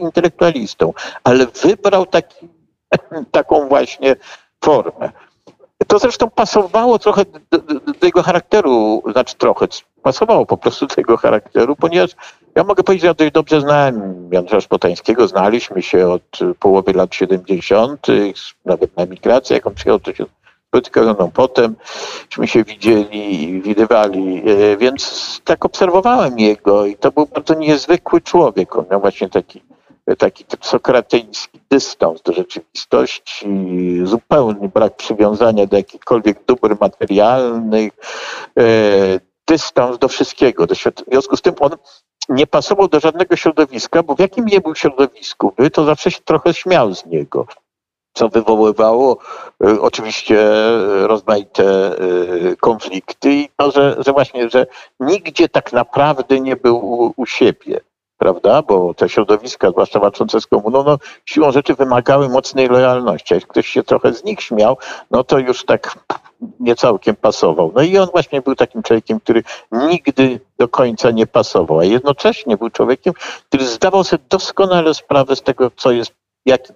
intelektualistą, 0.00 0.92
ale 1.24 1.46
wybrał 1.46 2.06
taki, 2.06 2.48
taką 3.30 3.68
właśnie 3.68 4.16
formę. 4.64 5.10
To 5.86 5.98
zresztą 5.98 6.30
pasowało 6.30 6.98
trochę 6.98 7.24
do, 7.50 7.58
do, 7.58 7.80
do 7.80 8.06
jego 8.06 8.22
charakteru, 8.22 9.02
znaczy 9.12 9.36
trochę, 9.36 9.66
pasowało 10.02 10.46
po 10.46 10.56
prostu 10.56 10.86
do 10.86 10.94
jego 10.96 11.16
charakteru, 11.16 11.76
ponieważ 11.76 12.10
ja 12.54 12.64
mogę 12.64 12.82
powiedzieć, 12.82 13.02
że 13.02 13.06
ja 13.06 13.14
dość 13.14 13.32
dobrze 13.32 13.60
znałem 13.60 14.28
Janusza 14.32 14.60
Szpotańskiego, 14.60 15.28
znaliśmy 15.28 15.82
się 15.82 16.08
od 16.08 16.38
połowy 16.60 16.92
lat 16.92 17.14
70., 17.14 18.06
nawet 18.64 18.96
na 18.96 19.02
emigracji, 19.02 19.54
jak 19.54 19.66
on 19.66 19.74
przyjechał, 19.74 20.00
to 20.00 20.14
się 20.14 20.24
spotykał 20.68 21.04
ze 21.04 21.14
mną 21.14 21.30
potem, 21.34 21.76
myśmy 22.30 22.48
się 22.48 22.64
widzieli 22.64 23.42
i 23.42 23.62
widywali, 23.62 24.42
e, 24.46 24.76
więc 24.76 25.40
tak 25.44 25.64
obserwowałem 25.64 26.38
jego 26.38 26.86
i 26.86 26.96
to 26.96 27.12
był 27.12 27.26
bardzo 27.26 27.54
niezwykły 27.54 28.20
człowiek. 28.20 28.76
On 28.76 28.84
miał 28.90 29.00
właśnie 29.00 29.28
taki, 29.28 29.62
taki 30.16 30.44
sokratyński 30.60 31.60
dystans 31.70 32.22
do 32.22 32.32
rzeczywistości, 32.32 33.46
zupełny 34.04 34.68
brak 34.68 34.96
przywiązania 34.96 35.66
do 35.66 35.76
jakichkolwiek 35.76 36.44
dóbr 36.44 36.76
materialnych, 36.80 37.92
e, 38.58 38.62
dystans 39.48 39.98
do 39.98 40.08
wszystkiego. 40.08 40.66
Do 40.66 40.74
świat... 40.74 41.02
W 41.02 41.10
związku 41.10 41.36
z 41.36 41.42
tym 41.42 41.54
on 41.60 41.70
nie 42.28 42.46
pasował 42.46 42.88
do 42.88 43.00
żadnego 43.00 43.36
środowiska, 43.36 44.02
bo 44.02 44.14
w 44.14 44.18
jakim 44.18 44.44
nie 44.44 44.60
był 44.60 44.74
środowisku, 44.74 45.52
by, 45.56 45.70
to 45.70 45.84
zawsze 45.84 46.10
się 46.10 46.20
trochę 46.24 46.54
śmiał 46.54 46.94
z 46.94 47.06
niego 47.06 47.46
co 48.12 48.28
wywoływało 48.28 49.18
y, 49.64 49.80
oczywiście 49.80 50.50
rozmaite 51.02 51.92
y, 52.52 52.56
konflikty 52.60 53.32
i 53.32 53.48
to, 53.56 53.70
że, 53.70 53.96
że 53.98 54.12
właśnie, 54.12 54.50
że 54.50 54.66
nigdzie 55.00 55.48
tak 55.48 55.72
naprawdę 55.72 56.40
nie 56.40 56.56
był 56.56 56.76
u, 56.76 57.14
u 57.16 57.26
siebie 57.26 57.80
prawda? 58.20 58.62
Bo 58.62 58.94
te 58.94 59.08
środowiska, 59.08 59.70
zwłaszcza 59.70 60.00
walczące 60.00 60.40
z 60.40 60.46
komuną, 60.46 60.84
no, 60.84 60.98
siłą 61.24 61.52
rzeczy 61.52 61.74
wymagały 61.74 62.28
mocnej 62.28 62.68
lojalności. 62.68 63.34
Jak 63.34 63.46
ktoś 63.46 63.66
się 63.66 63.82
trochę 63.82 64.12
z 64.12 64.24
nich 64.24 64.42
śmiał, 64.42 64.76
no 65.10 65.24
to 65.24 65.38
już 65.38 65.64
tak 65.64 65.98
nie 66.60 66.76
całkiem 66.76 67.16
pasował. 67.16 67.72
No 67.74 67.82
i 67.82 67.98
on 67.98 68.08
właśnie 68.12 68.42
był 68.42 68.54
takim 68.54 68.82
człowiekiem, 68.82 69.20
który 69.20 69.42
nigdy 69.72 70.40
do 70.58 70.68
końca 70.68 71.10
nie 71.10 71.26
pasował, 71.26 71.78
a 71.78 71.84
jednocześnie 71.84 72.56
był 72.56 72.70
człowiekiem, 72.70 73.14
który 73.48 73.66
zdawał 73.66 74.04
sobie 74.04 74.22
doskonale 74.30 74.94
sprawę 74.94 75.36
z 75.36 75.42
tego, 75.42 75.70
co 75.76 75.92
jest, 75.92 76.12
jaki 76.46 76.72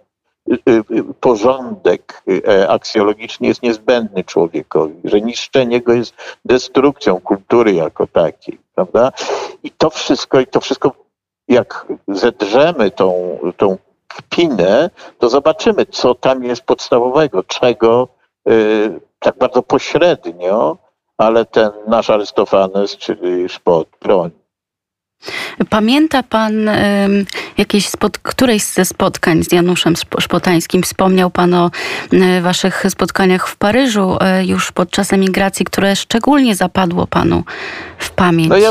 Y, 0.50 0.58
y, 0.70 1.04
porządek 1.20 2.22
y, 2.28 2.68
aksjologiczny 2.68 3.46
jest 3.46 3.62
niezbędny 3.62 4.24
człowiekowi, 4.24 4.94
że 5.04 5.20
niszczenie 5.20 5.80
go 5.80 5.92
jest 5.92 6.14
destrukcją 6.44 7.20
kultury 7.20 7.72
jako 7.72 8.06
takiej, 8.06 8.58
prawda? 8.74 9.12
I 9.62 9.70
to 9.70 9.90
wszystko, 9.90 10.40
i 10.40 10.46
to 10.46 10.60
wszystko, 10.60 10.92
jak 11.48 11.86
zedrzemy 12.08 12.90
tą, 12.90 13.38
tą 13.56 13.78
kpinę, 14.08 14.90
to 15.18 15.28
zobaczymy, 15.28 15.86
co 15.86 16.14
tam 16.14 16.44
jest 16.44 16.62
podstawowego, 16.62 17.42
czego 17.42 18.08
y, 18.48 19.00
tak 19.18 19.38
bardzo 19.38 19.62
pośrednio, 19.62 20.76
ale 21.18 21.44
ten 21.44 21.70
nasz 21.86 22.10
Arystofanes, 22.10 22.96
czyli 22.96 23.48
Szpot, 23.48 23.88
broni. 24.02 24.44
Pamięta 25.70 26.22
pan 26.22 26.70
jakieś 27.58 27.88
spod, 27.88 28.18
któreś 28.18 28.62
ze 28.62 28.84
spotkań 28.84 29.44
z 29.44 29.52
Januszem 29.52 29.94
Szpotańskim? 30.20 30.82
Wspomniał 30.82 31.30
pan 31.30 31.54
o 31.54 31.70
waszych 32.42 32.84
spotkaniach 32.88 33.48
w 33.48 33.56
Paryżu 33.56 34.16
e, 34.20 34.44
już 34.44 34.72
podczas 34.72 35.12
emigracji, 35.12 35.66
które 35.66 35.96
szczególnie 35.96 36.54
zapadło 36.54 37.06
panu 37.06 37.44
w 37.98 38.10
pamięć. 38.10 38.48
No 38.48 38.56
ja 38.56 38.70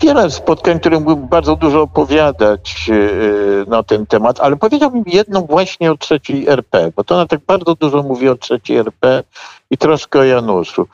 wiele 0.00 0.30
spotkań, 0.30 0.80
które 0.80 1.00
mógłbym 1.00 1.28
bardzo 1.28 1.56
dużo 1.56 1.82
opowiadać 1.82 2.90
e, 2.90 3.70
na 3.70 3.82
ten 3.82 4.06
temat, 4.06 4.40
ale 4.40 4.56
powiedziałbym 4.56 5.02
jedną 5.06 5.46
właśnie 5.46 5.92
o 5.92 5.96
trzeciej 5.96 6.48
RP, 6.48 6.90
bo 6.96 7.04
to 7.04 7.14
ona 7.14 7.26
tak 7.26 7.40
bardzo 7.46 7.74
dużo 7.74 8.02
mówi 8.02 8.28
o 8.28 8.36
trzeciej 8.36 8.76
RP 8.76 9.22
i 9.70 9.78
troszkę 9.78 10.18
o 10.18 10.24
Januszu. 10.24 10.88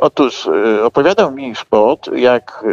Otóż 0.00 0.46
y, 0.46 0.84
opowiadał 0.84 1.32
mi 1.32 1.54
Szpot, 1.54 2.08
jak 2.16 2.64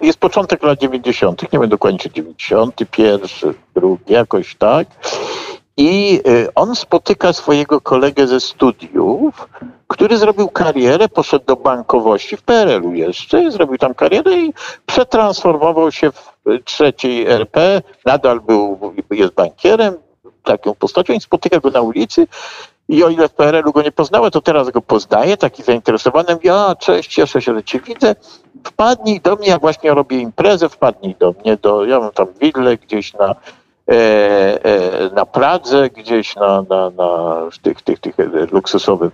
jest 0.00 0.18
początek 0.18 0.62
lat 0.62 0.78
90., 0.78 1.52
nie 1.52 1.58
wiem 1.58 1.68
dokładnie 1.68 1.98
czy 1.98 2.10
91, 2.10 3.54
drugi, 3.74 4.12
jakoś 4.12 4.54
tak. 4.54 4.88
I 5.76 6.20
y, 6.26 6.48
on 6.54 6.76
spotyka 6.76 7.32
swojego 7.32 7.80
kolegę 7.80 8.26
ze 8.26 8.40
studiów, 8.40 9.48
który 9.88 10.16
zrobił 10.16 10.48
karierę, 10.48 11.08
poszedł 11.08 11.44
do 11.44 11.56
bankowości 11.56 12.36
w 12.36 12.42
PRL-u 12.42 12.94
jeszcze, 12.94 13.50
zrobił 13.50 13.78
tam 13.78 13.94
karierę 13.94 14.36
i 14.36 14.52
przetransformował 14.86 15.92
się 15.92 16.10
w 16.10 16.24
trzeciej 16.64 17.26
RP. 17.26 17.82
Nadal 18.06 18.40
był, 18.40 18.94
jest 19.10 19.32
bankierem, 19.32 19.94
taką 20.42 20.74
postacią 20.74 21.12
i 21.12 21.20
spotyka 21.20 21.60
go 21.60 21.70
na 21.70 21.80
ulicy 21.80 22.26
i 22.88 23.04
o 23.04 23.08
ile 23.08 23.28
w 23.28 23.32
PRL-u 23.32 23.72
go 23.72 23.82
nie 23.82 23.92
poznałem, 23.92 24.30
to 24.30 24.40
teraz 24.40 24.70
go 24.70 24.80
poznaję, 24.80 25.36
taki 25.36 25.62
zainteresowany. 25.62 26.34
Mówi, 26.34 26.48
a 26.48 26.74
cześć, 26.74 27.14
cieszę 27.14 27.42
się, 27.42 27.54
że 27.54 27.62
cię 27.62 27.80
widzę. 27.80 28.14
Wpadnij 28.64 29.20
do 29.20 29.36
mnie, 29.36 29.48
jak 29.48 29.60
właśnie 29.60 29.94
robię 29.94 30.18
imprezę, 30.18 30.68
wpadnij 30.68 31.14
do 31.18 31.34
mnie, 31.40 31.56
do, 31.56 31.84
ja 31.84 32.00
mam 32.00 32.10
tam 32.10 32.26
willę 32.40 32.76
gdzieś 32.76 33.14
na, 33.14 33.34
na 35.12 35.26
Pradze, 35.26 35.90
gdzieś 35.90 36.36
na, 36.36 36.64
na, 36.68 36.90
na 36.90 37.36
tych, 37.62 37.82
tych, 37.82 38.00
tych 38.00 38.16
luksusowym 38.52 39.10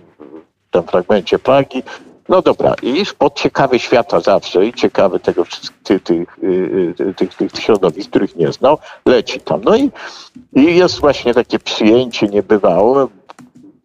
tam 0.71 0.83
fragmencie 0.83 1.39
Pragi. 1.39 1.83
No 2.29 2.41
dobra, 2.41 2.75
i 2.81 3.03
pod 3.17 3.39
ciekawy 3.39 3.79
świata 3.79 4.19
zawsze 4.19 4.65
i 4.65 4.73
ciekawy 4.73 5.19
tego 5.19 5.43
tych, 5.83 6.03
tych, 6.03 6.37
y, 6.43 6.93
y, 6.99 7.13
tych, 7.13 7.35
tych 7.35 7.51
środowisk, 7.51 8.09
których 8.09 8.35
nie 8.35 8.51
znał, 8.51 8.77
leci 9.05 9.39
tam. 9.39 9.61
No 9.63 9.75
i, 9.75 9.91
i 10.53 10.75
jest 10.77 10.99
właśnie 10.99 11.33
takie 11.33 11.59
przyjęcie 11.59 12.27
niebywałe, 12.27 13.07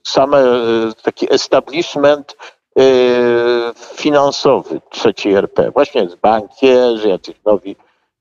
same 0.06 0.38
e, 0.38 0.54
taki 1.02 1.34
establishment 1.34 2.36
e, 2.78 2.82
finansowy 3.94 4.80
trzeciej 4.90 5.34
RP. 5.34 5.70
Właśnie 5.70 6.02
jest 6.02 6.16
bankierzy, 6.16 7.08
jacyś 7.08 7.36
nowi 7.44 7.76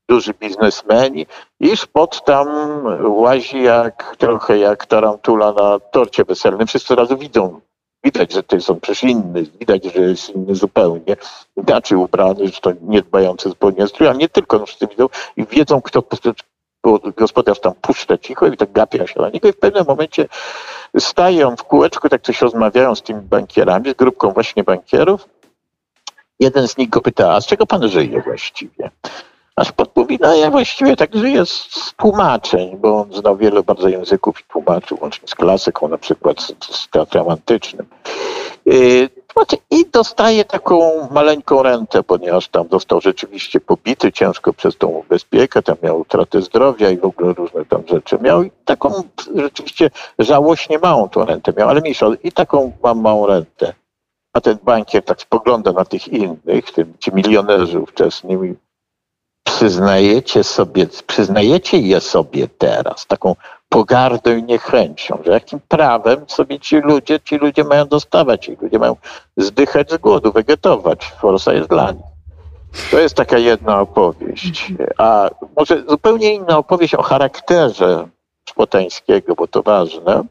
duży 0.08 0.34
biznesmeni 0.34 1.26
i 1.60 1.76
Szpot 1.76 2.24
tam 2.24 2.48
łazi 3.02 3.62
jak 3.62 4.16
trochę 4.18 4.58
jak 4.58 4.86
tarantula 4.86 5.52
na 5.52 5.78
torcie 5.80 6.24
weselnym. 6.24 6.66
Wszyscy 6.66 6.94
razu 6.94 7.16
widzą, 7.16 7.60
widać, 8.04 8.32
że 8.32 8.42
to 8.42 8.56
jest 8.56 8.70
on 8.70 8.80
przecież 8.80 9.04
inny, 9.04 9.42
widać, 9.60 9.84
że 9.84 10.00
jest 10.00 10.30
inny 10.30 10.54
zupełnie, 10.54 11.16
inaczej 11.56 11.98
ubrany, 11.98 12.48
że 12.48 12.60
to 12.60 12.72
nie 12.82 13.02
dbający 13.02 13.48
zupełnie 13.48 13.86
strój, 13.86 14.08
ale 14.08 14.18
nie 14.18 14.28
tylko, 14.28 14.58
no 14.58 14.66
wszyscy 14.66 14.86
widzą 14.86 15.08
i 15.36 15.46
wiedzą, 15.46 15.82
kto 15.82 16.02
gospodarz 17.16 17.60
tam 17.60 17.74
puszcza 17.80 18.18
cicho 18.18 18.46
i 18.46 18.56
tak 18.56 18.72
gapia 18.72 19.06
się 19.06 19.20
na 19.20 19.28
niego 19.28 19.48
i 19.48 19.52
w 19.52 19.58
pewnym 19.58 19.84
momencie 19.86 20.28
staje 20.98 21.48
on 21.48 21.56
w 21.56 21.64
kółeczku, 21.64 22.08
tak 22.08 22.22
coś 22.22 22.42
rozmawiają 22.42 22.94
z 22.94 23.02
tymi 23.02 23.20
bankierami, 23.20 23.90
z 23.90 23.94
grupką 23.94 24.30
właśnie 24.30 24.64
bankierów. 24.64 25.28
Jeden 26.40 26.68
z 26.68 26.76
nich 26.76 26.88
go 26.88 27.00
pyta, 27.00 27.34
a 27.34 27.40
z 27.40 27.46
czego 27.46 27.66
pan 27.66 27.88
żyje 27.88 28.22
właściwie? 28.22 28.90
Aż 29.56 29.72
podmówi, 29.72 30.18
no 30.20 30.34
ja 30.34 30.50
właściwie 30.50 30.96
tak 30.96 31.14
żyję 31.14 31.46
z 31.46 31.92
tłumaczeń, 31.96 32.76
bo 32.76 33.00
on 33.00 33.12
znał 33.12 33.36
wiele 33.36 33.62
bardzo 33.62 33.88
języków 33.88 34.40
i 34.40 34.44
tłumaczył, 34.44 34.98
łącznie 35.00 35.28
z 35.28 35.34
klasyką, 35.34 35.88
na 35.88 35.98
przykład 35.98 36.40
z, 36.40 36.54
z 36.60 36.88
teatrem 36.90 37.28
antycznym. 37.28 37.86
Y, 38.66 39.08
I 39.70 39.86
dostaje 39.86 40.44
taką 40.44 41.08
maleńką 41.10 41.62
rentę, 41.62 42.02
ponieważ 42.02 42.48
tam 42.48 42.68
został 42.70 43.00
rzeczywiście 43.00 43.60
pobity 43.60 44.12
ciężko 44.12 44.52
przez 44.52 44.76
tą 44.76 45.02
bezpiekę, 45.08 45.62
tam 45.62 45.76
miał 45.82 46.00
utratę 46.00 46.42
zdrowia 46.42 46.90
i 46.90 46.98
w 46.98 47.04
ogóle 47.04 47.32
różne 47.32 47.64
tam 47.64 47.82
rzeczy 47.88 48.18
miał. 48.20 48.42
I 48.42 48.50
taką 48.64 49.02
rzeczywiście 49.34 49.90
żałośnie 50.18 50.78
małą 50.78 51.08
tą 51.08 51.24
rentę 51.24 51.52
miał, 51.56 51.68
ale 51.68 51.80
mniejsza. 51.80 52.06
I 52.24 52.32
taką 52.32 52.72
mam 52.82 53.00
małą 53.00 53.26
rentę. 53.26 53.74
A 54.32 54.40
ten 54.40 54.58
bankier 54.62 55.04
tak 55.04 55.20
spogląda 55.20 55.72
na 55.72 55.84
tych 55.84 56.08
innych, 56.08 56.64
ci 56.98 57.14
milionerzy 57.14 57.80
ówczesni 57.80 58.36
przyznajecie 59.46 60.44
sobie, 60.44 60.86
przyznajecie 61.06 61.78
je 61.78 62.00
sobie 62.00 62.48
teraz, 62.48 63.06
taką 63.06 63.36
pogardą 63.68 64.36
i 64.36 64.42
niechęcią, 64.42 65.18
że 65.24 65.32
jakim 65.32 65.60
prawem 65.68 66.24
sobie 66.28 66.60
ci 66.60 66.76
ludzie, 66.76 67.20
ci 67.20 67.36
ludzie 67.36 67.64
mają 67.64 67.86
dostawać, 67.86 68.44
ci 68.44 68.56
ludzie 68.60 68.78
mają 68.78 68.96
zdychać 69.36 69.90
z 69.90 69.96
głodu, 69.96 70.32
wegetować. 70.32 71.12
Forsa 71.20 71.52
jest 71.52 71.68
dla 71.68 71.92
nich. 71.92 72.02
To 72.90 72.98
jest 72.98 73.14
taka 73.14 73.38
jedna 73.38 73.80
opowieść. 73.80 74.72
A 74.98 75.30
może 75.56 75.82
zupełnie 75.88 76.34
inna 76.34 76.58
opowieść 76.58 76.94
o 76.94 77.02
charakterze 77.02 78.08
Szpotańskiego, 78.48 79.34
bo 79.34 79.46
to 79.48 79.62
ważne. 79.62 80.24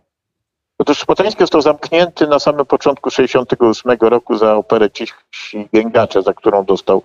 Otóż 0.79 0.97
Szpotański 0.97 1.43
został 1.43 1.61
zamknięty 1.61 2.27
na 2.27 2.39
samym 2.39 2.65
początku 2.65 3.09
1968 3.09 4.09
roku 4.09 4.37
za 4.37 4.55
operę 4.55 4.91
Cisi 4.91 5.69
Gęgacze, 5.73 6.21
za 6.21 6.33
którą 6.33 6.65
dostał 6.65 7.01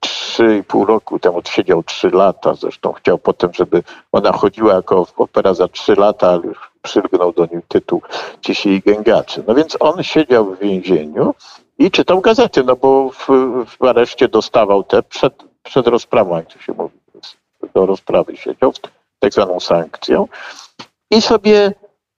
trzy 0.00 0.56
i 0.56 0.64
pół 0.64 0.84
roku 0.84 1.18
temu 1.18 1.42
siedział 1.50 1.82
trzy 1.82 2.10
lata. 2.10 2.54
Zresztą 2.54 2.92
chciał 2.92 3.18
potem, 3.18 3.50
żeby 3.54 3.82
ona 4.12 4.32
chodziła 4.32 4.74
jako 4.74 5.06
opera 5.16 5.54
za 5.54 5.68
trzy 5.68 5.94
lata, 5.94 6.28
ale 6.28 6.42
już 6.42 6.70
przylgnął 6.82 7.32
do 7.32 7.46
niej 7.46 7.62
tytuł 7.68 8.02
Cisi 8.40 8.68
i 8.68 8.80
Gęgaczy. 8.80 9.44
No 9.46 9.54
więc 9.54 9.76
on 9.80 10.02
siedział 10.02 10.44
w 10.44 10.58
więzieniu 10.58 11.34
i 11.78 11.90
czytał 11.90 12.20
gazety, 12.20 12.64
no 12.64 12.76
bo 12.76 13.10
w, 13.10 13.26
w 13.78 13.84
areszcie 13.84 14.28
dostawał 14.28 14.82
te 14.82 15.02
przed, 15.02 15.44
przed 15.62 15.86
rozprawą, 15.86 16.36
jak 16.36 16.52
to 16.52 16.58
się 16.58 16.72
mówi, 16.72 16.98
do 17.74 17.86
rozprawy 17.86 18.36
siedział, 18.36 18.72
tak 19.18 19.32
zwaną 19.32 19.60
sankcją 19.60 20.28
i 21.10 21.22
sobie 21.22 21.72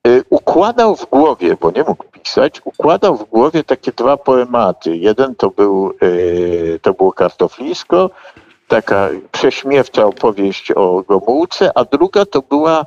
y, 0.07 0.25
układał 0.31 0.97
w 0.97 1.11
głowie, 1.11 1.57
bo 1.61 1.71
nie 1.71 1.83
mógł 1.83 2.05
pisać, 2.23 2.61
układał 2.65 3.17
w 3.17 3.25
głowie 3.25 3.65
takie 3.65 3.93
dwa 3.93 4.17
poematy. 4.17 4.97
Jeden 4.97 5.35
to, 5.35 5.51
był, 5.51 5.93
e, 6.01 6.79
to 6.79 6.95
było 6.95 7.13
Kartoflisko, 7.13 8.11
taka 8.69 9.09
prześmiewcza 9.33 10.07
opowieść 10.07 10.73
o 10.73 11.03
Gomułce, 11.09 11.71
a 11.75 11.85
druga 11.85 12.27
to 12.27 12.43
była 12.43 12.87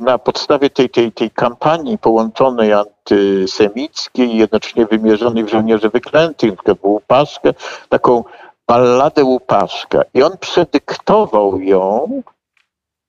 na 0.00 0.18
podstawie 0.18 0.70
tej, 0.70 0.90
tej, 0.90 1.12
tej 1.12 1.30
kampanii 1.30 1.98
połączonej 1.98 2.72
antysemickiej, 2.72 4.36
jednocześnie 4.36 4.86
wymierzonej 4.86 5.44
w 5.44 5.48
żołnierzy 5.48 5.88
wyklętych, 5.90 6.52
w 6.80 6.84
Łupaszkę, 6.84 7.54
taką 7.88 8.24
balladę 8.68 9.24
Łupaszka. 9.24 10.02
I 10.14 10.22
on 10.22 10.38
przedyktował 10.40 11.60
ją 11.60 12.22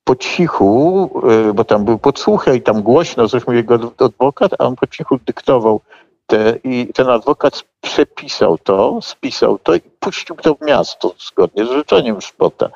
po 0.06 0.16
cichu, 0.16 1.10
y, 1.50 1.54
bo 1.54 1.64
tam 1.64 1.84
był 1.84 1.98
podsłuchaj, 1.98 2.62
tam 2.62 2.82
głośno 2.82 3.22
mówił 3.22 3.54
jego 3.54 3.74
adwokat, 3.98 4.52
a 4.58 4.64
on 4.64 4.76
po 4.76 4.86
cichu 4.86 5.18
dyktował 5.26 5.80
te, 6.26 6.58
i 6.64 6.92
ten 6.94 7.10
adwokat 7.10 7.64
przepisał 7.80 8.58
to, 8.58 8.98
spisał 9.02 9.58
to 9.58 9.74
i 9.74 9.80
puścił 9.80 10.36
to 10.36 10.54
w 10.54 10.60
miasto 10.60 11.14
zgodnie 11.18 11.66
z 11.66 11.70
życzeniem 11.70 12.20
Szpota. 12.20 12.68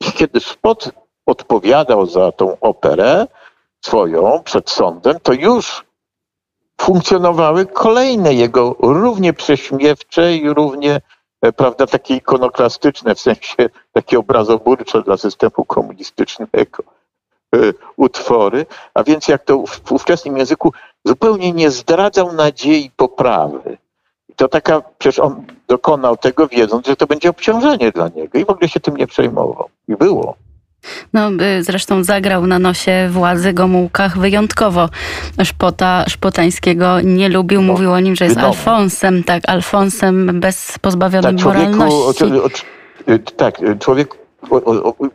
I 0.00 0.12
kiedy 0.12 0.40
Szpot 0.40 0.90
odpowiadał 1.26 2.06
za 2.06 2.32
tą 2.32 2.60
operę 2.60 3.26
swoją 3.84 4.42
przed 4.44 4.70
sądem, 4.70 5.20
to 5.22 5.32
już 5.32 5.84
funkcjonowały 6.80 7.66
kolejne 7.66 8.34
jego 8.34 8.76
równie 8.78 9.32
prześmiewcze 9.32 10.36
i 10.36 10.48
równie 10.48 11.00
prawda, 11.56 11.86
takie 11.86 12.16
ikonoklastyczne, 12.16 13.14
w 13.14 13.20
sensie 13.20 13.68
takie 13.92 14.18
obrazoburcze 14.18 15.02
dla 15.02 15.16
systemu 15.16 15.64
komunistycznego 15.66 16.82
e, 17.54 17.58
utwory, 17.96 18.66
a 18.94 19.02
więc 19.02 19.28
jak 19.28 19.44
to 19.44 19.64
w 19.66 19.92
ówczesnym 19.92 20.36
języku 20.36 20.72
zupełnie 21.04 21.52
nie 21.52 21.70
zdradzał 21.70 22.32
nadziei 22.32 22.90
poprawy. 22.96 23.78
I 24.28 24.34
to 24.34 24.48
taka, 24.48 24.82
przecież 24.98 25.18
on 25.18 25.46
dokonał 25.68 26.16
tego 26.16 26.48
wiedząc, 26.48 26.86
że 26.86 26.96
to 26.96 27.06
będzie 27.06 27.30
obciążenie 27.30 27.92
dla 27.92 28.08
niego 28.08 28.38
i 28.38 28.44
w 28.44 28.50
ogóle 28.50 28.68
się 28.68 28.80
tym 28.80 28.96
nie 28.96 29.06
przejmował. 29.06 29.68
I 29.88 29.96
było. 29.96 30.34
No, 31.12 31.30
zresztą 31.60 32.04
zagrał 32.04 32.46
na 32.46 32.58
nosie 32.58 33.08
władzy 33.10 33.52
Gomułkach 33.52 34.18
wyjątkowo. 34.18 34.88
Szpota, 35.44 36.04
Szpotańskiego 36.08 37.00
nie 37.00 37.28
lubił, 37.28 37.62
no, 37.62 37.72
mówił 37.72 37.92
o 37.92 38.00
nim, 38.00 38.16
że 38.16 38.24
jest 38.24 38.36
wiadomo. 38.36 38.54
Alfonsem, 38.54 39.24
tak, 39.24 39.42
Alfonsem 39.46 40.40
bez 40.40 40.78
pozbawionym 40.80 41.36
tak, 41.36 41.46
moralności. 41.46 42.24
O, 42.24 42.42
o, 42.42 42.44
o, 42.44 43.18
tak, 43.36 43.60
człowiek 43.78 44.20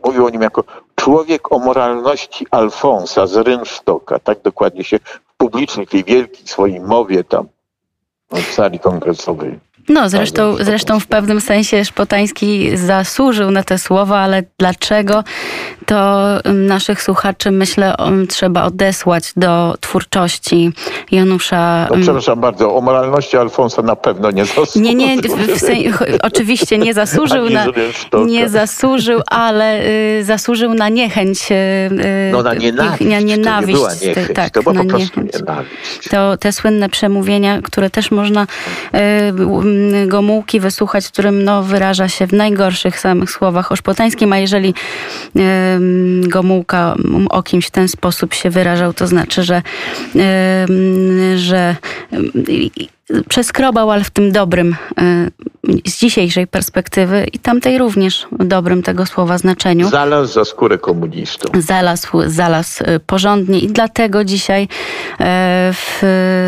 mówił 0.04 0.26
o 0.26 0.30
nim 0.30 0.42
jako 0.42 0.64
człowiek 0.94 1.52
o 1.52 1.58
moralności 1.58 2.46
Alfonsa 2.50 3.26
z 3.26 3.36
Rynsztoka, 3.36 4.18
tak 4.18 4.42
dokładnie 4.42 4.84
się 4.84 4.98
w 4.98 5.36
publicznej, 5.36 5.86
tej 5.86 6.04
wielkiej 6.04 6.46
swojej 6.46 6.80
mowie 6.80 7.24
tam 7.24 7.46
w 8.32 8.42
sali 8.42 8.78
kongresowej 8.78 9.58
no, 9.88 10.08
zresztą, 10.08 10.56
zresztą 10.60 11.00
w 11.00 11.06
pewnym 11.06 11.40
sensie 11.40 11.84
Szpotański 11.84 12.76
zasłużył 12.76 13.50
na 13.50 13.62
te 13.62 13.78
słowa, 13.78 14.18
ale 14.18 14.42
dlaczego, 14.58 15.24
to 15.86 16.26
naszych 16.54 17.02
słuchaczy, 17.02 17.50
myślę, 17.50 17.94
trzeba 18.28 18.64
odesłać 18.64 19.32
do 19.36 19.74
twórczości 19.80 20.72
Janusza. 21.10 21.86
No, 21.90 21.96
przepraszam 22.02 22.40
bardzo, 22.40 22.76
o 22.76 22.80
moralności 22.80 23.36
Alfonsa 23.36 23.82
na 23.82 23.96
pewno 23.96 24.30
nie 24.30 24.44
zasłużył. 24.44 24.82
Nie, 24.82 24.94
nie, 24.94 25.16
sensie, 25.58 25.92
oczywiście 26.22 26.78
nie 26.78 26.94
zasłużył 26.94 27.50
na, 27.50 27.66
nie 28.26 28.48
zasłużył, 28.48 29.20
ale 29.26 29.86
y, 30.20 30.24
zasłużył 30.24 30.74
na 30.74 30.88
niechęć. 30.88 31.52
Y, 31.52 32.30
no 32.32 32.42
na 32.42 32.54
nienawiść. 32.54 33.10
Na 33.10 33.20
nienawiść. 33.20 33.80
To 33.80 33.88
nie 34.00 34.08
niechęć, 34.08 34.28
tak, 34.34 34.50
to 34.50 34.62
była 34.62 34.74
po 34.74 34.84
prostu 34.84 35.20
nienawiść. 35.20 36.08
To 36.10 36.36
te 36.36 36.52
słynne 36.52 36.88
przemówienia, 36.88 37.62
które 37.62 37.90
też 37.90 38.10
można 38.10 38.42
y, 38.42 39.66
Gomułki 40.06 40.60
wysłuchać, 40.60 41.06
w 41.06 41.12
którym 41.12 41.44
no, 41.44 41.62
wyraża 41.62 42.08
się 42.08 42.26
w 42.26 42.32
najgorszych 42.32 43.00
samych 43.00 43.30
słowach 43.30 43.72
o 43.72 43.76
Szpotańskim, 43.76 44.32
a 44.32 44.38
jeżeli 44.38 44.74
Gomułka 46.20 46.96
o 47.30 47.42
kimś 47.42 47.66
w 47.66 47.70
ten 47.70 47.88
sposób 47.88 48.34
się 48.34 48.50
wyrażał, 48.50 48.92
to 48.92 49.06
znaczy, 49.06 49.42
że, 49.42 49.62
że 51.36 51.76
przeskrobał, 53.28 53.90
ale 53.90 54.04
w 54.04 54.10
tym 54.10 54.32
dobrym, 54.32 54.76
z 55.86 55.98
dzisiejszej 55.98 56.46
perspektywy 56.46 57.26
i 57.32 57.38
tamtej 57.38 57.78
również 57.78 58.26
dobrym 58.32 58.82
tego 58.82 59.06
słowa 59.06 59.38
znaczeniu. 59.38 59.88
Zalazł 59.88 60.32
za 60.32 60.44
skórę 60.44 60.78
komunistów. 60.78 61.64
Zalazł, 61.64 62.22
zalazł 62.26 62.84
porządnie 63.06 63.58
i 63.58 63.66
dlatego 63.68 64.24
dzisiaj 64.24 64.62
e, 65.20 65.70
w, 65.74 66.02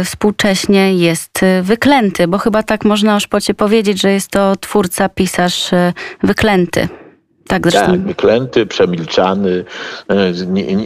współcześnie 0.04 0.94
jest 0.94 1.40
wyklęty, 1.62 2.28
bo 2.28 2.38
chyba 2.38 2.62
tak 2.62 2.84
można 2.84 3.16
o 3.16 3.20
Szpocie 3.20 3.54
powiedzieć, 3.54 4.00
że 4.00 4.12
jest 4.12 4.30
to 4.30 4.56
twórca, 4.56 5.08
pisarz 5.08 5.70
wyklęty. 6.22 6.88
Tak, 7.48 7.70
zresztą. 7.70 7.90
tak, 7.90 8.00
wyklęty, 8.00 8.66
przemilczany, 8.66 9.64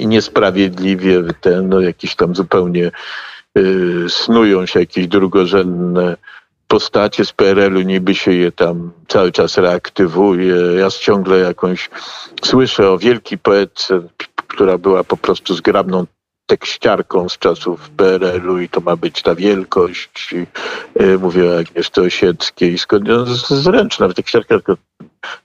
niesprawiedliwie 0.07 1.23
ten, 1.41 1.69
no, 1.69 1.81
jakiś 1.81 2.15
tam 2.15 2.35
zupełnie 2.35 2.87
y, 2.87 2.91
snują 4.09 4.67
się 4.67 4.81
jakieś 4.81 5.09
drugorzędne 5.09 6.17
postacie 6.69 7.25
z 7.25 7.33
PRL-u, 7.33 7.81
niby 7.81 8.15
się 8.15 8.33
je 8.33 8.53
tam 8.53 8.93
cały 9.09 9.33
czas 9.33 9.59
reaktywuje. 9.59 10.57
Ja 10.79 10.91
ciągle 10.91 11.39
jakąś 11.39 11.91
słyszę 12.45 12.91
o 12.91 12.99
wielkiej 12.99 13.39
poetce, 13.39 14.03
która 14.37 14.79
była 14.79 15.05
po 15.05 15.17
prostu 15.17 15.55
zgrabną 15.55 16.07
tekściarką 16.47 17.29
z 17.29 17.39
czasów 17.39 17.91
PRL-u 17.91 18.59
i 18.59 18.69
to 18.69 18.81
ma 18.81 18.97
być 18.97 19.23
ta 19.23 19.35
wielkość. 19.35 20.35
Y, 21.01 21.19
mówię 21.19 21.51
o 21.51 21.59
Agnieszce 21.59 22.03
Osieckiej, 22.03 22.77
no, 23.05 23.25
zręczna 23.49 24.09
tekściarka, 24.09 24.57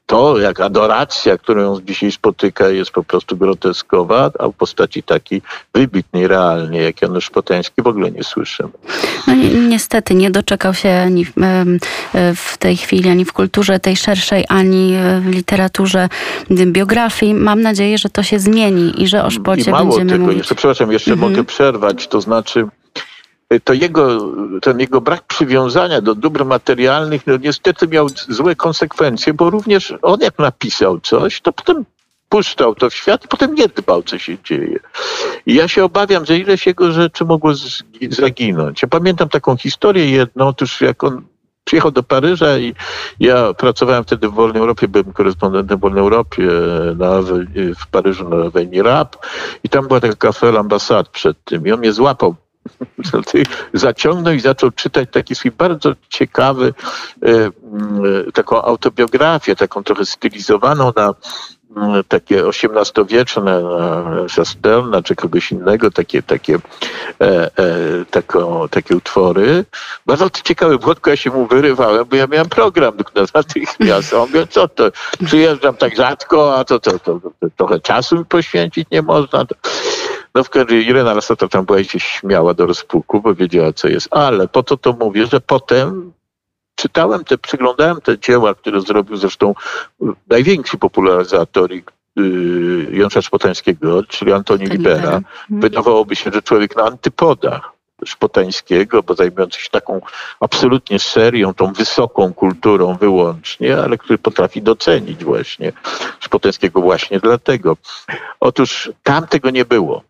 to, 0.06 0.40
jak 0.40 0.60
adoracja, 0.60 1.38
którą 1.38 1.82
dzisiaj 1.82 2.12
spotyka, 2.12 2.70
jest 2.70 2.92
po 2.92 3.04
prostu 3.04 3.38
groteskowa, 3.38 4.32
a 4.40 4.48
w 4.48 4.54
postaci 4.54 5.04
takiej 5.04 5.42
wybitnej, 5.74 6.28
realnie, 6.28 6.82
jak 6.82 7.02
Janusz 7.02 7.30
Potański, 7.30 7.82
w 7.82 7.88
ogóle 7.88 8.12
nie 8.12 8.24
słyszymy. 8.24 8.70
No, 9.28 9.34
niestety 9.68 10.16
nie 10.16 10.32
doczekał 10.32 10.74
się 10.74 10.90
ani 10.90 11.26
w, 11.26 11.34
w 12.36 12.58
tej 12.58 12.78
chwili, 12.78 13.10
ani 13.10 13.26
w 13.26 13.34
kulturze 13.34 13.80
tej 13.80 13.96
szerszej, 13.98 14.46
ani 14.50 14.94
w 15.22 15.30
literaturze 15.30 16.10
biografii. 16.52 17.34
Mam 17.34 17.62
nadzieję, 17.62 17.98
że 17.98 18.10
to 18.10 18.24
się 18.24 18.40
zmieni 18.40 19.04
i 19.04 19.08
że 19.08 19.24
o 19.24 19.30
szpocie 19.30 19.70
I 19.70 19.72
mało 19.72 19.86
będziemy 19.86 20.12
tego, 20.12 20.24
mówić. 20.24 20.38
Jeszcze, 20.38 20.56
przepraszam, 20.56 20.92
jeszcze 20.92 21.12
mhm. 21.12 21.32
mogę 21.32 21.44
przerwać, 21.44 22.08
to 22.08 22.22
znaczy 22.22 22.68
to 23.64 23.74
jego, 23.74 24.34
ten 24.62 24.80
jego 24.80 25.02
brak 25.02 25.24
przywiązania 25.24 26.02
do 26.02 26.16
dóbr 26.16 26.46
materialnych 26.46 27.28
no 27.28 27.38
niestety 27.38 27.88
miał 27.88 28.08
złe 28.30 28.56
konsekwencje, 28.56 29.34
bo 29.34 29.50
również 29.50 29.94
on 30.02 30.20
jak 30.22 30.40
napisał 30.40 31.00
coś, 31.00 31.42
to 31.42 31.54
potem 31.54 31.86
puszczał 32.30 32.76
to 32.76 32.90
w 32.90 32.94
świat 32.94 33.26
i 33.26 33.28
potem 33.28 33.56
nie 33.56 33.68
dbał, 33.68 34.04
co 34.04 34.18
się 34.18 34.38
dzieje. 34.44 34.80
I 35.46 35.54
ja 35.54 35.68
się 35.68 35.84
obawiam, 35.84 36.26
że 36.26 36.38
ileś 36.38 36.66
jego 36.66 36.92
rzeczy 36.92 37.26
mogło 37.26 37.52
zaginąć. 38.10 38.82
Ja 38.82 38.88
pamiętam 38.88 39.30
taką 39.30 39.58
historię 39.58 40.12
jedną, 40.12 40.48
otóż 40.48 40.82
jak 40.82 41.04
on 41.04 41.22
przyjechał 41.64 41.92
do 41.92 42.04
Paryża 42.04 42.58
i 42.58 42.74
ja 43.20 43.54
pracowałem 43.54 44.04
wtedy 44.04 44.30
w 44.30 44.34
Wolnej 44.34 44.60
Europie, 44.60 44.88
byłem 44.88 45.14
korespondentem 45.14 45.78
w 45.78 45.82
Wolnej 45.82 46.02
Europie 46.02 46.44
na, 46.98 47.22
w 47.80 47.88
Paryżu 47.92 48.30
na 48.30 48.46
Avenue 48.46 48.84
Rap 48.84 49.26
i 49.64 49.70
tam 49.70 49.88
była 49.88 50.00
taka 50.00 50.16
kafe 50.16 50.60
ambasad 50.60 51.10
przed 51.10 51.44
tym 51.44 51.68
i 51.68 51.72
on 51.72 51.80
mnie 51.80 51.94
złapał 51.94 52.36
zaciągnął 53.74 54.34
i 54.34 54.40
zaczął 54.40 54.72
czytać 54.72 55.10
taki 55.12 55.36
swój 55.36 55.52
bardzo 55.52 55.94
ciekawy, 56.10 56.74
e, 57.24 57.30
e, 57.30 57.52
taką 58.34 58.62
autobiografię, 58.62 59.56
taką 59.56 59.84
trochę 59.84 60.06
stylizowaną 60.06 60.92
na 60.96 61.14
takie 62.08 62.44
XVIII-wieczne 62.48 63.62
Chasterna 64.36 65.02
czy 65.04 65.16
kogoś 65.16 65.52
innego, 65.52 65.92
takie, 65.92 66.24
takie, 66.24 66.56
e, 67.22 67.52
e, 67.58 68.70
takie 68.72 68.96
utwory. 68.96 69.66
Bardzo 70.06 70.30
to 70.30 70.40
ciekawe, 70.44 70.78
Włodko, 70.78 71.10
ja 71.10 71.16
się 71.16 71.30
mu 71.30 71.48
wyrywałem, 71.48 72.06
bo 72.10 72.16
ja 72.16 72.28
miałem 72.28 72.50
program 72.50 72.94
natychmiast. 73.36 74.14
On 74.14 74.20
mówi, 74.20 74.48
co 74.50 74.68
to, 74.68 74.92
przyjeżdżam 75.26 75.76
tak 75.76 75.96
rzadko, 75.96 76.56
a 76.58 76.64
to, 76.64 76.80
to, 76.80 77.00
to, 77.00 77.20
to 77.40 77.50
trochę 77.58 77.80
czasu 77.80 78.18
mi 78.18 78.26
poświęcić 78.26 78.88
nie 78.92 79.02
można. 79.02 79.46
No 80.38 80.44
w 80.44 80.50
każdym 80.50 80.78
razie 80.78 80.90
Irena 80.90 81.14
Lasota 81.14 81.48
tam 81.48 81.66
była 81.66 81.84
się 81.84 82.00
śmiała 82.00 82.54
do 82.54 82.66
rozpuku, 82.66 83.22
bo 83.22 83.36
wiedziała, 83.36 83.74
co 83.74 83.88
jest. 83.88 84.08
Ale 84.12 84.48
po 84.48 84.64
to 84.64 84.78
to 84.78 84.94
mówię, 84.94 85.26
że 85.26 85.42
potem 85.42 86.14
czytałem 86.76 87.24
te, 87.24 87.38
przyglądałem 87.38 88.02
te 88.02 88.20
dzieła, 88.20 88.56
które 88.56 88.82
zrobił 88.82 89.18
zresztą 89.18 89.56
największy 90.28 90.78
popularyzator 90.78 91.72
y, 91.74 91.84
Janusza 92.92 93.22
Szpotańskiego, 93.22 94.04
czyli 94.04 94.34
Antoni 94.34 94.66
Libera. 94.66 94.98
Mhm. 94.98 95.24
Wydawałoby 95.50 96.16
się, 96.16 96.32
że 96.34 96.42
człowiek 96.42 96.76
na 96.76 96.84
antypodach 96.84 97.72
Szpotańskiego, 98.06 99.04
bo 99.04 99.16
zajmujący 99.16 99.62
się 99.62 99.70
taką 99.70 100.02
absolutnie 100.40 101.00
serią, 101.00 101.54
tą 101.54 101.74
wysoką 101.74 102.34
kulturą 102.34 102.98
wyłącznie, 102.98 103.78
ale 103.78 103.98
który 103.98 104.18
potrafi 104.18 104.62
docenić 104.62 105.24
właśnie 105.24 105.72
Szpotańskiego 106.20 106.82
właśnie 106.82 107.20
dlatego. 107.20 107.78
Otóż 108.40 108.92
tam 109.04 109.28
tego 109.28 109.50
nie 109.50 109.66
było 109.66 110.07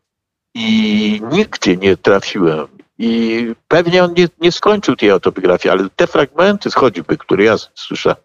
i 0.57 1.21
nigdzie 1.31 1.77
nie 1.77 1.97
trafiłem. 1.97 2.67
I 2.99 3.45
pewnie 3.67 4.03
on 4.03 4.13
nie, 4.13 4.27
nie 4.41 4.51
skończył 4.51 4.95
tej 4.95 5.09
autobiografii, 5.09 5.71
ale 5.71 5.89
te 5.95 6.07
fragmenty, 6.07 6.69
choćby, 6.71 7.17
które 7.17 7.43
ja 7.43 7.55
słyszałem, 7.75 8.17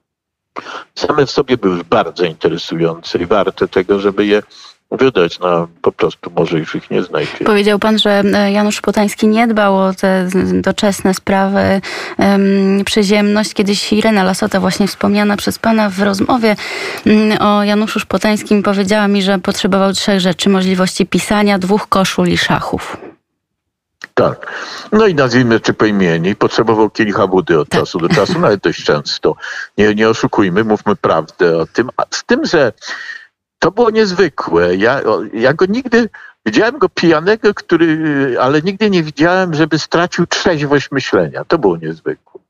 same 0.94 1.26
w 1.26 1.30
sobie 1.30 1.56
były 1.56 1.84
bardzo 1.84 2.24
interesujące 2.24 3.18
i 3.18 3.26
warte 3.26 3.68
tego, 3.68 3.98
żeby 3.98 4.26
je 4.26 4.42
wydać, 4.96 5.38
no 5.38 5.68
po 5.82 5.92
prostu 5.92 6.30
może 6.36 6.58
już 6.58 6.74
ich 6.74 6.90
nie 6.90 7.02
znajdzie. 7.02 7.44
Powiedział 7.44 7.78
pan, 7.78 7.98
że 7.98 8.22
e, 8.34 8.52
Janusz 8.52 8.80
Potański 8.80 9.28
nie 9.28 9.46
dbał 9.46 9.78
o 9.78 9.94
te 9.94 10.28
doczesne 10.52 11.14
sprawy, 11.14 11.80
przyziemność. 12.84 13.54
Kiedyś 13.54 13.92
Irena 13.92 14.22
Lasota, 14.22 14.60
właśnie 14.60 14.86
wspomniana 14.86 15.36
przez 15.36 15.58
pana 15.58 15.90
w 15.90 16.00
rozmowie 16.00 16.56
um, 17.06 17.32
o 17.40 17.64
Januszu 17.64 18.00
Szpotańskim, 18.00 18.62
powiedziała 18.62 19.08
mi, 19.08 19.22
że 19.22 19.38
potrzebował 19.38 19.92
trzech 19.92 20.20
rzeczy. 20.20 20.48
Możliwości 20.50 21.06
pisania, 21.06 21.58
dwóch 21.58 21.88
koszul 21.88 22.28
i 22.28 22.38
szachów. 22.38 22.96
Tak. 24.14 24.52
No 24.92 25.06
i 25.06 25.14
nazwijmy 25.14 25.60
czy 25.60 25.74
po 25.74 25.84
imieniu. 25.84 26.36
Potrzebował 26.36 26.90
kielicha 26.90 27.26
wody 27.26 27.60
od 27.60 27.68
tak. 27.68 27.80
czasu 27.80 27.98
do 27.98 28.08
czasu, 28.08 28.38
nawet 28.38 28.60
dość 28.60 28.84
często. 28.84 29.36
Nie, 29.78 29.94
nie 29.94 30.08
oszukujmy, 30.08 30.64
mówmy 30.64 30.96
prawdę 30.96 31.58
o 31.58 31.66
tym. 31.66 31.90
A 31.96 32.02
z 32.10 32.24
tym, 32.24 32.44
że 32.44 32.72
to 33.62 33.70
było 33.70 33.90
niezwykłe. 33.90 34.76
Ja, 34.76 35.00
ja 35.34 35.54
go 35.54 35.66
nigdy, 35.66 36.08
widziałem 36.46 36.78
go 36.78 36.88
pijanego, 36.88 37.54
który, 37.54 37.98
ale 38.40 38.62
nigdy 38.62 38.90
nie 38.90 39.02
widziałem, 39.02 39.54
żeby 39.54 39.78
stracił 39.78 40.26
trzeźwość 40.26 40.90
myślenia. 40.90 41.44
To 41.44 41.58
było 41.58 41.76
niezwykłe. 41.76 42.40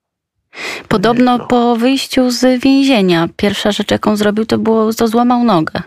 Podobno 0.89 1.39
no. 1.39 1.47
po 1.47 1.77
wyjściu 1.77 2.31
z 2.31 2.63
więzienia 2.63 3.29
pierwsza 3.37 3.73
rzecz, 3.73 3.91
jaką 3.91 4.17
zrobił, 4.17 4.47
to 4.47 4.59
było, 4.59 4.93
to 4.93 5.09
złamał 5.09 5.45
nogę. 5.45 5.83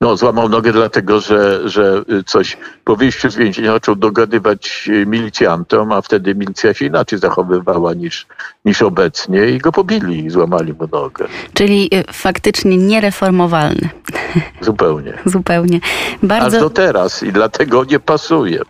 No, 0.00 0.16
złamał 0.16 0.48
nogę 0.48 0.72
dlatego, 0.72 1.20
że, 1.20 1.68
że 1.68 2.02
coś 2.26 2.56
po 2.84 2.96
wyjściu 2.96 3.30
z 3.30 3.36
więzienia 3.36 3.72
zaczął 3.72 3.96
dogadywać 3.96 4.90
milicjantom, 5.06 5.92
a 5.92 6.02
wtedy 6.02 6.34
milicja 6.34 6.74
się 6.74 6.84
inaczej 6.86 7.18
zachowywała 7.18 7.94
niż, 7.94 8.26
niż 8.64 8.82
obecnie 8.82 9.46
i 9.46 9.58
go 9.58 9.72
pobili 9.72 10.24
i 10.24 10.30
złamali 10.30 10.72
mu 10.72 10.88
nogę. 10.92 11.26
Czyli 11.54 11.90
y, 11.94 12.12
faktycznie 12.12 12.76
niereformowalny. 12.76 13.88
Zupełnie. 14.60 15.18
Zupełnie. 15.26 15.80
Bardzo... 16.22 16.56
Aż 16.56 16.62
do 16.62 16.70
teraz 16.70 17.22
i 17.22 17.32
dlatego 17.32 17.84
nie 17.84 18.00
pasuje. 18.00 18.60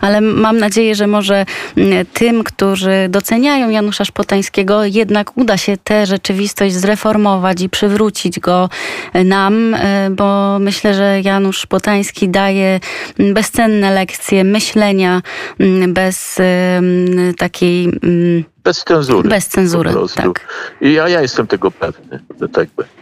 Ale 0.00 0.20
mam 0.20 0.58
nadzieję, 0.58 0.94
że 0.94 1.06
może 1.06 1.44
mm, 1.76 2.06
tym, 2.12 2.44
którzy 2.44 3.06
doceniają 3.08 3.70
Janusza 3.70 4.04
Szpotańskiego, 4.04 4.84
jednak 4.84 5.36
uda 5.36 5.56
się 5.56 5.76
tę 5.76 6.06
rzeczywistość 6.06 6.74
zreformować 6.74 7.60
i 7.60 7.68
przywrócić 7.68 8.40
go 8.40 8.68
e, 9.12 9.24
nam, 9.24 9.74
e, 9.74 10.10
bo 10.10 10.58
myślę, 10.58 10.94
że 10.94 11.20
Janusz 11.24 11.58
Szpotański 11.58 12.28
daje 12.28 12.80
mm, 13.18 13.34
bezcenne 13.34 13.94
lekcje 13.94 14.44
myślenia 14.44 15.22
mm, 15.60 15.94
bez 15.94 16.38
takiej 17.38 17.92
bez 18.66 18.84
cenzury. 18.84 19.28
Bez 19.28 19.46
cenzury, 19.46 19.90
tak. 20.14 20.40
I 20.80 20.92
ja, 20.92 21.08
ja 21.08 21.20
jestem 21.22 21.46
tego 21.46 21.70
pewny, 21.70 22.20
że 22.40 22.48
tak 22.48 22.68
będzie. 22.76 22.92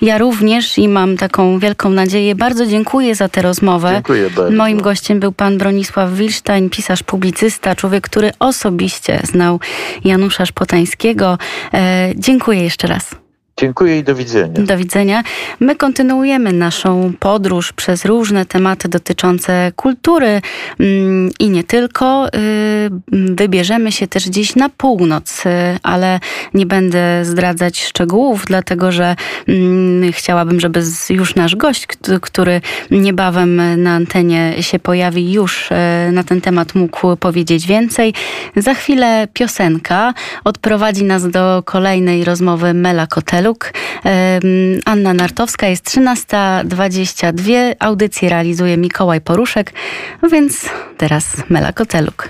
Ja 0.00 0.18
również 0.18 0.78
i 0.78 0.88
mam 0.88 1.16
taką 1.16 1.58
wielką 1.58 1.90
nadzieję. 1.90 2.34
Bardzo 2.34 2.66
dziękuję 2.66 3.14
za 3.14 3.28
tę 3.28 3.42
rozmowę. 3.42 3.90
Dziękuję 3.92 4.30
bardzo. 4.30 4.56
Moim 4.56 4.80
gościem 4.80 5.20
był 5.20 5.32
pan 5.32 5.58
Bronisław 5.58 6.12
Wilstein, 6.12 6.70
pisarz, 6.70 7.02
publicysta, 7.02 7.74
człowiek, 7.74 8.04
który 8.04 8.30
osobiście 8.38 9.20
znał 9.24 9.60
Janusza 10.04 10.46
Szpotańskiego. 10.46 11.38
E, 11.74 12.12
dziękuję 12.16 12.62
jeszcze 12.62 12.86
raz. 12.86 13.25
Dziękuję 13.60 13.98
i 13.98 14.04
do 14.04 14.14
widzenia. 14.14 14.60
Do 14.60 14.76
widzenia. 14.76 15.22
My 15.60 15.76
kontynuujemy 15.76 16.52
naszą 16.52 17.12
podróż 17.18 17.72
przez 17.72 18.04
różne 18.04 18.46
tematy 18.46 18.88
dotyczące 18.88 19.72
kultury 19.76 20.40
mm, 20.80 21.30
i 21.38 21.50
nie 21.50 21.64
tylko. 21.64 22.28
Y, 22.28 22.90
wybierzemy 23.12 23.92
się 23.92 24.06
też 24.06 24.24
dziś 24.24 24.56
na 24.56 24.68
północ, 24.68 25.46
y, 25.46 25.50
ale 25.82 26.20
nie 26.54 26.66
będę 26.66 27.24
zdradzać 27.24 27.84
szczegółów, 27.84 28.44
dlatego 28.46 28.92
że 28.92 29.16
mm, 29.48 30.12
chciałabym, 30.12 30.60
żeby 30.60 30.82
już 31.10 31.34
nasz 31.34 31.56
gość, 31.56 31.86
który 32.20 32.60
niebawem 32.90 33.82
na 33.82 33.94
antenie 33.94 34.62
się 34.62 34.78
pojawi, 34.78 35.32
już 35.32 35.70
y, 35.70 35.74
na 36.12 36.24
ten 36.24 36.40
temat 36.40 36.74
mógł 36.74 37.16
powiedzieć 37.16 37.66
więcej. 37.66 38.14
Za 38.56 38.74
chwilę 38.74 39.28
piosenka 39.32 40.14
odprowadzi 40.44 41.04
nas 41.04 41.30
do 41.30 41.62
kolejnej 41.66 42.24
rozmowy 42.24 42.74
Mela 42.74 43.06
Kotelu 43.06 43.45
Anna 44.84 45.14
Nartowska 45.14 45.66
jest 45.66 45.84
13.22. 45.84 47.74
Audycję 47.78 48.28
realizuje 48.28 48.76
Mikołaj 48.76 49.20
Poruszek, 49.20 49.72
więc 50.32 50.70
teraz 50.96 51.26
Mela 51.48 51.72
Koteluk. 51.72 52.24